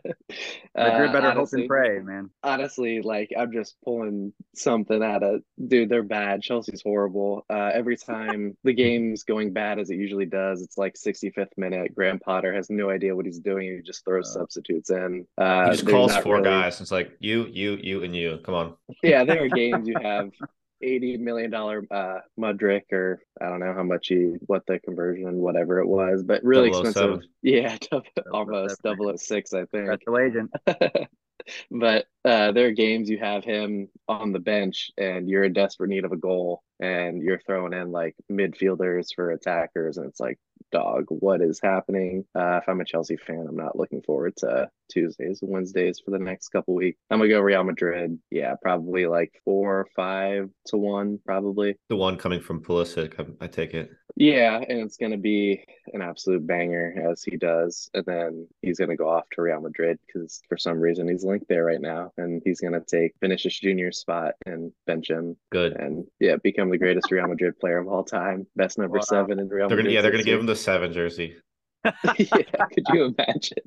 better 0.75 1.17
honestly, 1.17 1.31
hope 1.33 1.53
and 1.53 1.67
pray, 1.67 1.99
man. 1.99 2.29
Honestly, 2.43 3.01
like 3.01 3.31
I'm 3.37 3.51
just 3.51 3.75
pulling 3.83 4.33
something 4.55 5.03
out 5.03 5.23
of 5.23 5.41
dude, 5.67 5.89
they're 5.89 6.03
bad. 6.03 6.41
Chelsea's 6.41 6.81
horrible. 6.83 7.45
Uh 7.49 7.71
every 7.73 7.97
time 7.97 8.57
the 8.63 8.73
game's 8.73 9.23
going 9.23 9.53
bad 9.53 9.79
as 9.79 9.89
it 9.89 9.95
usually 9.95 10.25
does, 10.25 10.61
it's 10.61 10.77
like 10.77 10.95
65th 10.95 11.57
minute. 11.57 11.95
Graham 11.95 12.19
Potter 12.19 12.53
has 12.53 12.69
no 12.69 12.89
idea 12.89 13.15
what 13.15 13.25
he's 13.25 13.39
doing. 13.39 13.75
He 13.75 13.81
just 13.81 14.05
throws 14.05 14.35
uh, 14.35 14.41
substitutes 14.53 14.89
in. 14.89 15.25
Uh, 15.37 15.65
he 15.65 15.71
just 15.71 15.87
calls 15.87 16.15
four 16.17 16.35
really... 16.35 16.49
guys. 16.49 16.79
It's 16.81 16.91
like 16.91 17.11
you, 17.19 17.47
you, 17.51 17.77
you, 17.81 18.03
and 18.03 18.15
you. 18.15 18.39
Come 18.43 18.55
on. 18.55 18.73
Yeah, 19.03 19.23
there 19.23 19.43
are 19.43 19.49
games 19.55 19.87
you 19.87 19.95
have 20.01 20.31
eighty 20.81 21.17
million 21.17 21.49
dollar 21.49 21.85
uh 21.91 22.19
Mudryk 22.39 22.91
or 22.91 23.21
I 23.41 23.45
don't 23.47 23.59
know 23.59 23.73
how 23.73 23.83
much 23.83 24.07
he 24.07 24.35
what 24.45 24.65
the 24.65 24.79
conversion 24.79 25.37
whatever 25.37 25.79
it 25.79 25.87
was, 25.87 26.23
but 26.23 26.43
really 26.43 26.69
expensive. 26.69 27.21
Yeah, 27.41 27.77
almost 28.31 28.81
double 28.83 29.17
six, 29.17 29.53
I 29.53 29.65
think. 29.65 29.87
That's 29.87 30.03
the 30.05 30.17
agent. 30.17 30.51
but 31.71 32.05
uh, 32.23 32.53
there 32.53 32.67
are 32.67 32.71
games 32.71 33.09
you 33.09 33.17
have 33.17 33.43
him 33.43 33.89
on 34.07 34.31
the 34.31 34.39
bench 34.39 34.91
and 34.97 35.27
you're 35.27 35.43
in 35.43 35.51
desperate 35.51 35.89
need 35.89 36.05
of 36.05 36.13
a 36.13 36.17
goal 36.17 36.63
and 36.79 37.21
you're 37.21 37.41
throwing 37.45 37.73
in 37.73 37.91
like 37.91 38.15
midfielders 38.31 39.07
for 39.13 39.31
attackers 39.31 39.97
and 39.97 40.05
it's 40.05 40.21
like 40.21 40.39
dog, 40.73 41.05
what 41.07 41.41
is 41.41 41.59
happening? 41.61 42.25
Uh, 42.35 42.57
if 42.61 42.67
I'm 42.67 42.81
a 42.81 42.85
Chelsea 42.85 43.15
fan, 43.15 43.45
I'm 43.47 43.55
not 43.55 43.77
looking 43.77 44.01
forward 44.01 44.35
to 44.37 44.69
Tuesdays 44.89 45.41
and 45.41 45.51
Wednesdays 45.51 46.01
for 46.03 46.11
the 46.11 46.19
next 46.19 46.49
couple 46.49 46.73
weeks. 46.73 46.99
I'm 47.09 47.19
gonna 47.19 47.29
go 47.29 47.39
Real 47.39 47.63
Madrid. 47.63 48.19
Yeah, 48.31 48.55
probably 48.61 49.05
like 49.05 49.39
four 49.45 49.79
or 49.81 49.87
five 49.95 50.49
to 50.67 50.77
one, 50.77 51.19
probably. 51.25 51.77
The 51.89 51.95
one 51.95 52.17
coming 52.17 52.41
from 52.41 52.61
Pulisic, 52.61 53.19
I, 53.19 53.45
I 53.45 53.47
take 53.47 53.73
it. 53.73 53.91
Yeah, 54.15 54.57
and 54.57 54.79
it's 54.79 54.97
gonna 54.97 55.17
be 55.17 55.65
an 55.91 56.01
absolute 56.01 56.45
banger 56.45 57.09
as 57.11 57.23
he 57.23 57.35
does, 57.35 57.89
and 57.93 58.05
then 58.05 58.47
he's 58.61 58.77
gonna 58.77 58.95
go 58.95 59.09
off 59.09 59.27
to 59.31 59.41
Real 59.41 59.59
Madrid 59.59 59.97
because 60.05 60.41
for 60.47 60.55
some 60.55 60.79
reason 60.79 61.07
he's 61.07 61.23
linked 61.23 61.47
there 61.47 61.65
right 61.65 61.81
now, 61.81 62.11
and 62.17 62.41
he's 62.45 62.61
gonna 62.61 62.81
take 62.81 63.13
Vinicius 63.21 63.59
Junior's 63.59 63.97
spot 63.97 64.35
and 64.45 64.71
bench 64.85 65.09
him. 65.09 65.35
Good. 65.51 65.73
And 65.73 66.05
yeah, 66.19 66.35
become 66.43 66.69
the 66.69 66.77
greatest 66.77 67.11
Real 67.11 67.27
Madrid 67.27 67.59
player 67.59 67.79
of 67.79 67.87
all 67.87 68.03
time, 68.03 68.45
best 68.55 68.77
number 68.77 68.97
wow. 68.97 69.03
seven 69.03 69.39
in 69.39 69.49
Real. 69.49 69.67
They're 69.67 69.77
gonna, 69.77 69.89
yeah, 69.89 70.01
they're 70.01 70.11
gonna 70.11 70.23
give 70.23 70.39
him 70.39 70.45
the 70.45 70.55
seven 70.55 70.93
jersey. 70.93 71.35
yeah, 71.83 72.65
could 72.71 72.85
you 72.93 73.15
imagine? 73.17 73.63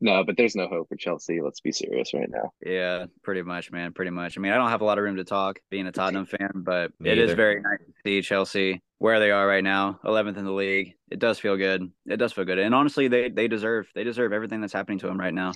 No, 0.00 0.24
but 0.24 0.36
there's 0.36 0.54
no 0.56 0.68
hope 0.68 0.88
for 0.88 0.96
Chelsea. 0.96 1.40
Let's 1.40 1.60
be 1.60 1.72
serious 1.72 2.12
right 2.14 2.28
now. 2.28 2.50
Yeah, 2.64 3.06
pretty 3.22 3.42
much, 3.42 3.70
man. 3.70 3.92
Pretty 3.92 4.10
much. 4.10 4.36
I 4.36 4.40
mean, 4.40 4.52
I 4.52 4.56
don't 4.56 4.68
have 4.70 4.80
a 4.80 4.84
lot 4.84 4.98
of 4.98 5.04
room 5.04 5.16
to 5.16 5.24
talk 5.24 5.58
being 5.70 5.86
a 5.86 5.92
Tottenham 5.92 6.26
fan, 6.26 6.50
but 6.54 6.92
Me 7.00 7.10
it 7.10 7.18
either. 7.18 7.24
is 7.24 7.32
very 7.34 7.60
nice 7.60 7.78
to 7.78 7.92
see 8.04 8.22
Chelsea 8.22 8.82
where 8.98 9.20
they 9.20 9.30
are 9.30 9.46
right 9.46 9.64
now, 9.64 10.00
11th 10.04 10.38
in 10.38 10.44
the 10.44 10.52
league. 10.52 10.94
It 11.10 11.18
does 11.18 11.38
feel 11.38 11.56
good. 11.56 11.90
It 12.06 12.16
does 12.16 12.32
feel 12.32 12.44
good. 12.44 12.58
And 12.58 12.74
honestly, 12.74 13.08
they 13.08 13.28
they 13.28 13.48
deserve 13.48 13.86
they 13.94 14.04
deserve 14.04 14.32
everything 14.32 14.60
that's 14.60 14.72
happening 14.72 14.98
to 15.00 15.06
them 15.06 15.18
right 15.20 15.34
now. 15.34 15.52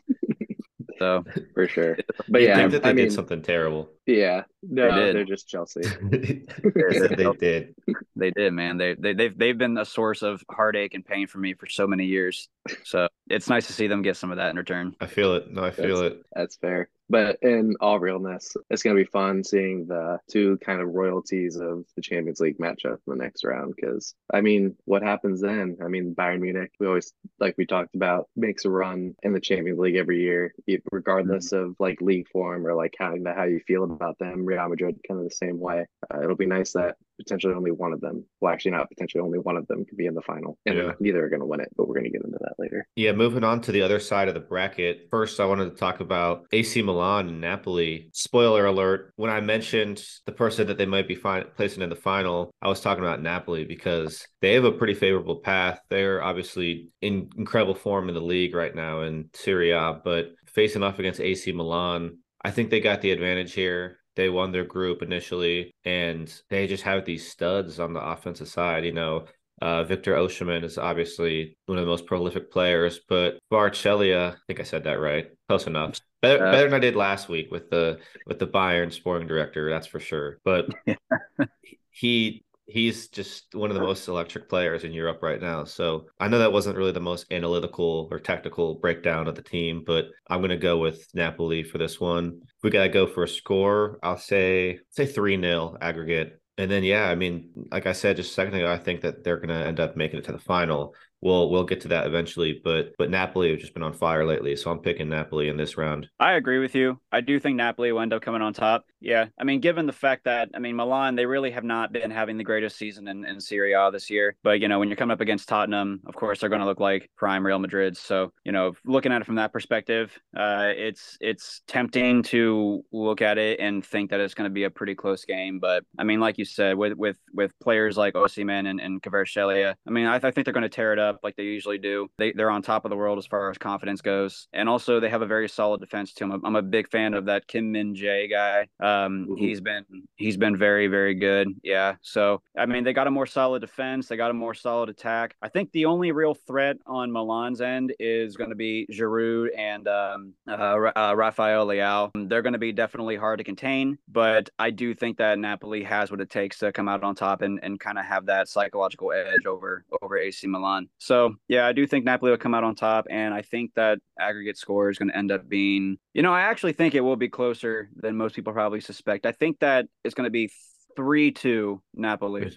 So 1.01 1.25
for 1.55 1.67
sure. 1.67 1.99
But 2.29 2.43
yeah, 2.43 2.57
think 2.57 2.73
that 2.73 2.83
they 2.83 2.91
I 2.91 2.93
did 2.93 3.03
mean, 3.03 3.11
something 3.11 3.43
terrible. 3.43 3.91
Yeah. 4.07 4.45
No, 4.63 5.13
they 5.13 5.19
are 5.19 5.25
just 5.25 5.49
Chelsea. 5.49 5.81
they 6.03 7.33
did. 7.39 7.75
They 8.21 8.31
did, 8.31 8.53
man. 8.53 8.77
They 8.77 8.95
they 8.95 9.15
they've 9.15 9.37
they've 9.37 9.59
been 9.59 9.79
a 9.79 9.85
source 9.85 10.23
of 10.23 10.45
heartache 10.49 10.95
and 10.95 11.05
pain 11.05 11.27
for 11.27 11.39
me 11.39 11.55
for 11.55 11.67
so 11.67 11.87
many 11.87 12.05
years. 12.05 12.49
So 12.85 13.09
it's 13.29 13.49
nice 13.49 13.67
to 13.67 13.73
see 13.73 13.87
them 13.87 14.03
get 14.03 14.17
some 14.17 14.31
of 14.31 14.37
that 14.37 14.51
in 14.51 14.57
return. 14.57 14.95
I 15.01 15.07
feel 15.07 15.35
it. 15.35 15.51
No, 15.51 15.65
I 15.65 15.71
feel 15.71 16.03
that's, 16.03 16.15
it. 16.15 16.23
That's 16.35 16.57
fair. 16.57 16.89
But 17.09 17.39
in 17.43 17.75
all 17.81 17.99
realness, 17.99 18.57
it's 18.71 18.85
going 18.85 18.97
to 18.97 19.03
be 19.03 19.11
fun 19.11 19.43
seeing 19.43 19.87
the 19.87 20.21
two 20.31 20.59
kind 20.59 20.81
of 20.81 20.95
royalties 20.95 21.57
of 21.57 21.85
the 21.97 22.03
Champions 22.03 22.39
League 22.39 22.59
matchup 22.59 22.99
in 23.05 23.09
the 23.09 23.17
next 23.17 23.43
round. 23.43 23.75
Because, 23.75 24.15
I 24.33 24.41
mean, 24.41 24.77
what 24.85 25.03
happens 25.03 25.41
then? 25.41 25.77
I 25.83 25.89
mean, 25.89 26.15
Bayern 26.15 26.41
Munich, 26.41 26.71
we 26.79 26.87
always, 26.87 27.13
like 27.41 27.57
we 27.59 27.67
talked 27.67 27.97
about, 27.97 28.29
makes 28.37 28.65
a 28.65 28.71
run 28.71 29.17
in 29.25 29.33
the 29.33 29.41
Champions 29.41 29.81
League 29.81 29.97
every 29.97 30.21
year, 30.21 30.55
regardless 30.93 31.53
mm-hmm. 31.53 31.71
of 31.71 31.77
like 31.81 32.01
league 32.01 32.29
form 32.29 32.65
or 32.65 32.75
like 32.75 32.95
how, 32.97 33.15
how 33.35 33.45
you 33.45 33.61
feel 33.67 33.83
about 33.83 34.19
them. 34.21 34.45
Real 34.45 34.69
Madrid, 34.69 35.01
kind 35.09 35.19
of 35.19 35.25
the 35.25 35.35
same 35.35 35.59
way. 35.59 35.87
Uh, 36.15 36.23
it'll 36.23 36.37
be 36.37 36.47
nice 36.47 36.75
that 36.75 36.97
potentially 37.19 37.55
only 37.55 37.71
one 37.71 37.93
of 37.93 38.01
them, 38.01 38.10
well, 38.41 38.53
actually 38.53 38.73
not 38.73 38.89
potentially 38.89 39.23
only 39.23 39.39
one 39.39 39.57
of 39.57 39.67
them 39.67 39.85
could 39.85 39.97
be 39.97 40.07
in 40.07 40.15
the 40.15 40.23
final. 40.23 40.59
And 40.67 40.77
yeah. 40.77 40.93
neither 41.01 41.25
are 41.25 41.29
going 41.29 41.41
to 41.41 41.47
win 41.47 41.61
it, 41.61 41.69
but 41.77 41.89
we're 41.89 41.95
going 41.95 42.05
to 42.05 42.11
get 42.11 42.25
into 42.25 42.39
that 42.41 42.55
later. 42.59 42.87
Yeah, 42.97 43.13
moving 43.13 43.45
on 43.45 43.61
to 43.63 43.73
the 43.73 43.83
other 43.83 44.01
side 44.01 44.29
of 44.29 44.35
the 44.35 44.41
bracket. 44.41 45.09
First, 45.11 45.41
I 45.41 45.45
wanted 45.45 45.71
to 45.71 45.77
talk 45.77 46.01
about 46.01 46.47
AC 46.53 46.83
Milan 46.83 47.29
and 47.29 47.41
Napoli. 47.41 48.11
Spoiler 48.13 48.67
alert, 48.67 49.13
when 49.17 49.31
I 49.31 49.41
mentioned 49.41 50.03
the 50.27 50.33
person 50.33 50.67
that 50.69 50.79
they 50.79 50.87
might 50.87 51.09
be 51.09 51.15
fi- 51.15 51.45
placing 51.45 51.83
in 51.83 51.91
the 51.91 51.97
final, 51.97 52.51
I 52.63 52.69
was 52.69 52.81
talking 52.81 53.05
about 53.05 53.23
Napoli 53.23 53.65
because 53.65 54.27
they 54.41 54.55
have 54.55 54.65
a 54.65 54.73
pretty 54.73 54.95
favorable 54.95 55.37
path. 55.37 55.81
They're 55.91 56.23
obviously 56.23 56.89
in 57.01 57.31
incredible 57.37 57.75
form 57.75 58.09
in 58.09 58.15
the 58.15 58.21
league 58.21 58.55
right 58.55 58.75
now 58.75 59.03
in 59.03 59.31
Serie 59.35 59.71
A, 59.71 60.01
but 60.05 60.33
facing 60.47 60.83
off 60.83 60.99
against 60.99 61.21
AC 61.21 61.53
Milan, 61.53 62.19
I 62.43 62.51
think 62.51 62.71
they 62.71 62.81
got 62.81 63.01
the 63.01 63.11
advantage 63.11 63.53
here. 63.53 64.00
They 64.17 64.29
won 64.29 64.53
their 64.53 64.65
group 64.65 65.03
initially, 65.03 65.73
and 65.85 66.33
they 66.51 66.67
just 66.67 66.83
have 66.85 67.05
these 67.05 67.31
studs 67.31 67.79
on 67.79 67.93
the 67.93 68.01
offensive 68.01 68.49
side. 68.49 68.85
You 68.85 68.93
know, 68.93 69.27
uh, 69.63 69.85
Victor 69.85 70.15
Osimhen 70.15 70.65
is 70.65 70.79
obviously 70.79 71.57
one 71.67 71.79
of 71.79 71.85
the 71.85 71.91
most 71.91 72.07
prolific 72.07 72.51
players, 72.51 73.01
but 73.09 73.39
Kvaratskhelia, 73.53 74.33
I 74.33 74.37
think 74.47 74.61
I 74.61 74.65
said 74.65 74.85
that 74.85 75.01
right, 75.01 75.29
close 75.49 75.67
enough. 75.67 76.01
Better, 76.23 76.47
uh, 76.47 76.53
better 76.53 76.65
than 76.65 76.75
I 76.75 76.81
did 76.81 76.97
last 76.97 77.29
week 77.29 77.51
with 77.51 77.71
the 77.71 77.99
with 78.27 78.39
the 78.39 78.47
Bayern 78.47 78.93
sporting 78.93 79.29
director, 79.29 79.71
that's 79.71 79.87
for 79.87 80.01
sure. 80.01 80.39
But 80.45 80.69
he 81.91 82.43
he's 82.71 83.09
just 83.09 83.55
one 83.55 83.71
of 83.71 83.75
the 83.75 83.83
most 83.83 84.09
electric 84.09 84.49
players 84.49 84.85
in 84.85 84.93
Europe 84.93 85.23
right 85.23 85.41
now. 85.41 85.65
So 85.65 86.07
I 86.19 86.29
know 86.29 86.39
that 86.39 86.53
wasn't 86.53 86.77
really 86.77 86.93
the 86.93 87.01
most 87.01 87.31
analytical 87.33 88.09
or 88.11 88.19
technical 88.19 88.77
breakdown 88.77 89.29
of 89.29 89.35
the 89.35 89.43
team, 89.43 89.83
but 89.87 90.07
I'm 90.29 90.41
going 90.41 90.51
to 90.51 90.57
go 90.57 90.79
with 90.79 91.07
Napoli 91.15 91.63
for 91.63 91.79
this 91.79 92.01
one. 92.01 92.41
We 92.63 92.71
got 92.71 92.85
to 92.85 92.89
go 92.89 93.07
for 93.07 93.25
a 93.25 93.29
score. 93.29 93.99
I'll 94.03 94.19
say 94.19 94.79
say 94.91 95.07
3 95.07 95.41
0 95.41 95.77
aggregate. 95.81 96.41
And 96.59 96.71
then, 96.71 96.85
yeah, 96.85 97.09
I 97.09 97.15
mean, 97.15 97.49
like 97.71 97.87
I 97.87 97.93
said 97.93 98.17
just 98.17 98.33
a 98.33 98.35
second 98.35 98.55
ago, 98.55 98.71
I 98.71 98.77
think 98.77 99.01
that 99.01 99.25
they're 99.25 99.39
going 99.39 99.49
to 99.49 99.67
end 99.67 99.81
up 99.81 99.97
making 99.97 100.19
it 100.19 100.25
to 100.27 100.33
the 100.33 100.39
final 100.39 100.95
we'll 101.23 101.51
we'll 101.51 101.65
get 101.65 101.81
to 101.83 101.89
that 101.89 102.07
eventually. 102.07 102.61
But 102.63 102.95
but 102.99 103.11
Napoli 103.11 103.51
have 103.51 103.61
just 103.61 103.75
been 103.75 103.83
on 103.83 103.93
fire 103.93 104.27
lately, 104.27 104.57
so 104.57 104.71
I'm 104.71 104.79
picking 104.79 105.09
Napoli 105.09 105.49
in 105.49 105.57
this 105.57 105.77
round. 105.77 106.09
I 106.19 106.33
agree 106.33 106.59
with 106.59 106.75
you. 106.75 107.01
I 107.13 107.21
do 107.21 107.39
think 107.41 107.57
Napoli 107.57 107.93
will 107.93 108.01
end 108.01 108.13
up 108.13 108.23
coming 108.23 108.43
on 108.43 108.53
top. 108.53 108.85
Yeah, 109.01 109.27
I 109.39 109.45
mean, 109.45 109.61
given 109.61 109.87
the 109.87 109.93
fact 109.93 110.25
that 110.25 110.51
I 110.55 110.59
mean 110.59 110.77
Milan, 110.77 111.17
they 111.17 111.27
really 111.27 111.51
have 111.51 111.65
not 111.65 111.93
been 111.93 112.11
having 112.11 112.37
the 112.37 112.45
greatest 112.45 112.77
season 112.77 113.09
in, 113.09 113.25
in 113.25 113.41
Serie 113.41 113.73
A 113.73 113.91
this 113.91 114.11
year. 114.11 114.37
But 114.43 114.61
you 114.61 114.69
know, 114.69 114.79
when 114.79 114.89
you're 114.89 114.97
coming 114.97 115.15
up 115.15 115.21
against 115.21 115.49
Tottenham, 115.49 116.01
of 116.07 116.15
course 116.15 116.41
they're 116.41 116.49
going 116.49 116.61
to 116.61 116.67
look 116.67 116.81
like 116.81 117.11
prime 117.17 117.45
Real 117.45 117.59
Madrid. 117.59 117.97
So 117.97 118.33
you 118.45 118.53
know, 118.53 118.75
looking 118.85 119.13
at 119.13 119.23
it 119.23 119.25
from 119.25 119.37
that 119.37 119.53
perspective, 119.53 120.19
uh, 120.37 120.73
it's 120.77 121.17
it's 121.21 121.63
tempting 121.67 122.23
to 122.25 122.85
look 122.93 123.23
at 123.23 123.39
it 123.39 123.61
and 123.61 123.85
think 123.85 124.11
that 124.11 124.21
it's 124.21 124.35
going 124.35 124.49
to 124.49 124.55
be 124.55 124.65
a 124.65 124.71
pretty 124.71 124.95
close 124.95 125.25
game. 125.25 125.59
But 125.61 125.85
I 125.99 126.05
mean, 126.05 126.21
like 126.21 126.39
you 126.39 126.45
said, 126.45 126.77
with 126.77 126.95
with 126.95 127.19
with 127.33 127.59
players 127.61 127.97
like 127.97 128.15
Osimhen 128.15 128.69
and 128.69 128.81
and 128.81 129.03
Kvaratskhelia, 129.03 129.75
I 129.87 129.91
mean, 129.91 130.07
I, 130.07 130.17
I 130.17 130.31
think 130.31 130.45
they're 130.45 130.53
going 130.55 130.63
to 130.63 130.69
tear 130.69 130.93
it 130.93 130.99
up 130.99 131.10
up 131.11 131.21
like 131.23 131.37
they 131.37 131.43
usually 131.43 131.79
do. 131.79 132.09
They 132.19 132.33
they're 132.33 132.51
on 132.51 132.63
top 132.63 132.85
of 132.85 132.91
the 132.91 132.97
world 132.97 133.19
as 133.19 133.27
far 133.27 133.51
as 133.51 133.59
confidence 133.59 134.01
goes, 134.01 134.49
and 134.53 134.69
also 134.69 135.01
they 135.01 135.09
have 135.09 135.23
a 135.23 135.27
very 135.27 135.49
solid 135.49 135.81
defense 135.81 136.13
team. 136.13 136.31
I'm, 136.33 136.45
I'm 136.45 136.57
a 136.57 136.63
big 136.63 136.89
fan 136.89 137.15
of 137.15 137.27
that 137.27 137.47
Kim 137.47 137.73
Min 137.73 137.95
Jae 137.95 138.31
guy. 138.31 138.69
Um, 138.81 139.27
mm-hmm. 139.27 139.37
he's 139.37 139.61
been 139.61 139.85
he's 140.17 140.37
been 140.37 140.57
very 140.57 140.87
very 140.87 141.15
good. 141.15 141.49
Yeah, 141.63 141.97
so 142.01 142.43
I 142.57 142.67
mean 142.67 142.85
they 142.85 142.93
got 142.93 143.07
a 143.07 143.11
more 143.11 143.27
solid 143.27 143.61
defense. 143.61 144.09
They 144.09 144.17
got 144.17 144.31
a 144.31 144.35
more 144.35 144.55
solid 144.55 144.89
attack. 144.89 145.35
I 145.43 145.49
think 145.49 145.73
the 145.73 145.87
only 145.87 146.13
real 146.13 146.35
threat 146.35 146.77
on 146.87 147.13
Milan's 147.13 147.61
end 147.61 147.93
is 147.99 148.37
going 148.37 148.51
to 148.51 148.57
be 148.57 148.87
Giroud 148.93 149.49
and 149.57 149.89
um, 149.89 150.35
uh, 150.49 150.91
uh, 150.97 151.15
Rafael 151.17 151.67
Leao. 151.67 152.11
They're 152.29 152.43
going 152.43 152.53
to 152.53 152.59
be 152.59 152.73
definitely 152.73 153.17
hard 153.17 153.39
to 153.39 153.45
contain, 153.45 153.99
but 154.09 154.49
I 154.59 154.71
do 154.71 154.95
think 154.95 155.19
that 155.19 155.39
Napoli 155.39 155.83
has 155.83 156.11
what 156.11 156.21
it 156.21 156.31
takes 156.31 156.59
to 156.59 156.73
come 156.73 156.89
out 156.89 157.03
on 157.03 157.15
top 157.15 157.43
and, 157.43 157.61
and 157.63 157.79
kind 157.79 157.99
of 157.99 158.05
have 158.05 158.27
that 158.27 158.49
psychological 158.49 159.13
edge 159.13 159.47
over 159.47 159.85
over 160.03 160.17
AC 160.17 160.47
Milan. 160.47 160.89
So 161.01 161.35
yeah, 161.49 161.67
I 161.67 161.73
do 161.73 161.87
think 161.87 162.05
Napoli 162.05 162.31
will 162.31 162.39
come 162.39 162.55
out 162.55 162.63
on 162.63 162.75
top, 162.75 163.07
and 163.11 163.33
I 163.33 163.41
think 163.43 163.73
that 163.75 163.99
aggregate 164.21 164.59
score 164.59 164.91
is 164.91 164.99
going 164.99 165.09
to 165.09 165.17
end 165.17 165.33
up 165.33 165.49
being, 165.49 165.97
you 166.13 166.23
know, 166.23 166.33
I 166.33 166.43
actually 166.43 166.75
think 166.75 166.95
it 166.95 167.01
will 167.01 167.17
be 167.17 167.29
closer 167.29 167.89
than 167.97 168.17
most 168.17 168.35
people 168.37 168.53
probably 168.53 168.81
suspect. 168.81 169.25
I 169.25 169.33
think 169.33 169.61
that 169.61 169.87
it's 170.05 170.15
going 170.15 170.27
to 170.27 170.31
be 170.31 170.51
three 170.97 171.33
two 171.33 171.83
Napoli. 171.95 172.53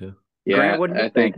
Yeah, 0.45 0.55
Grant, 0.57 0.79
what 0.79 0.93
do 0.93 0.99
you 0.99 1.05
I 1.05 1.09
think? 1.09 1.37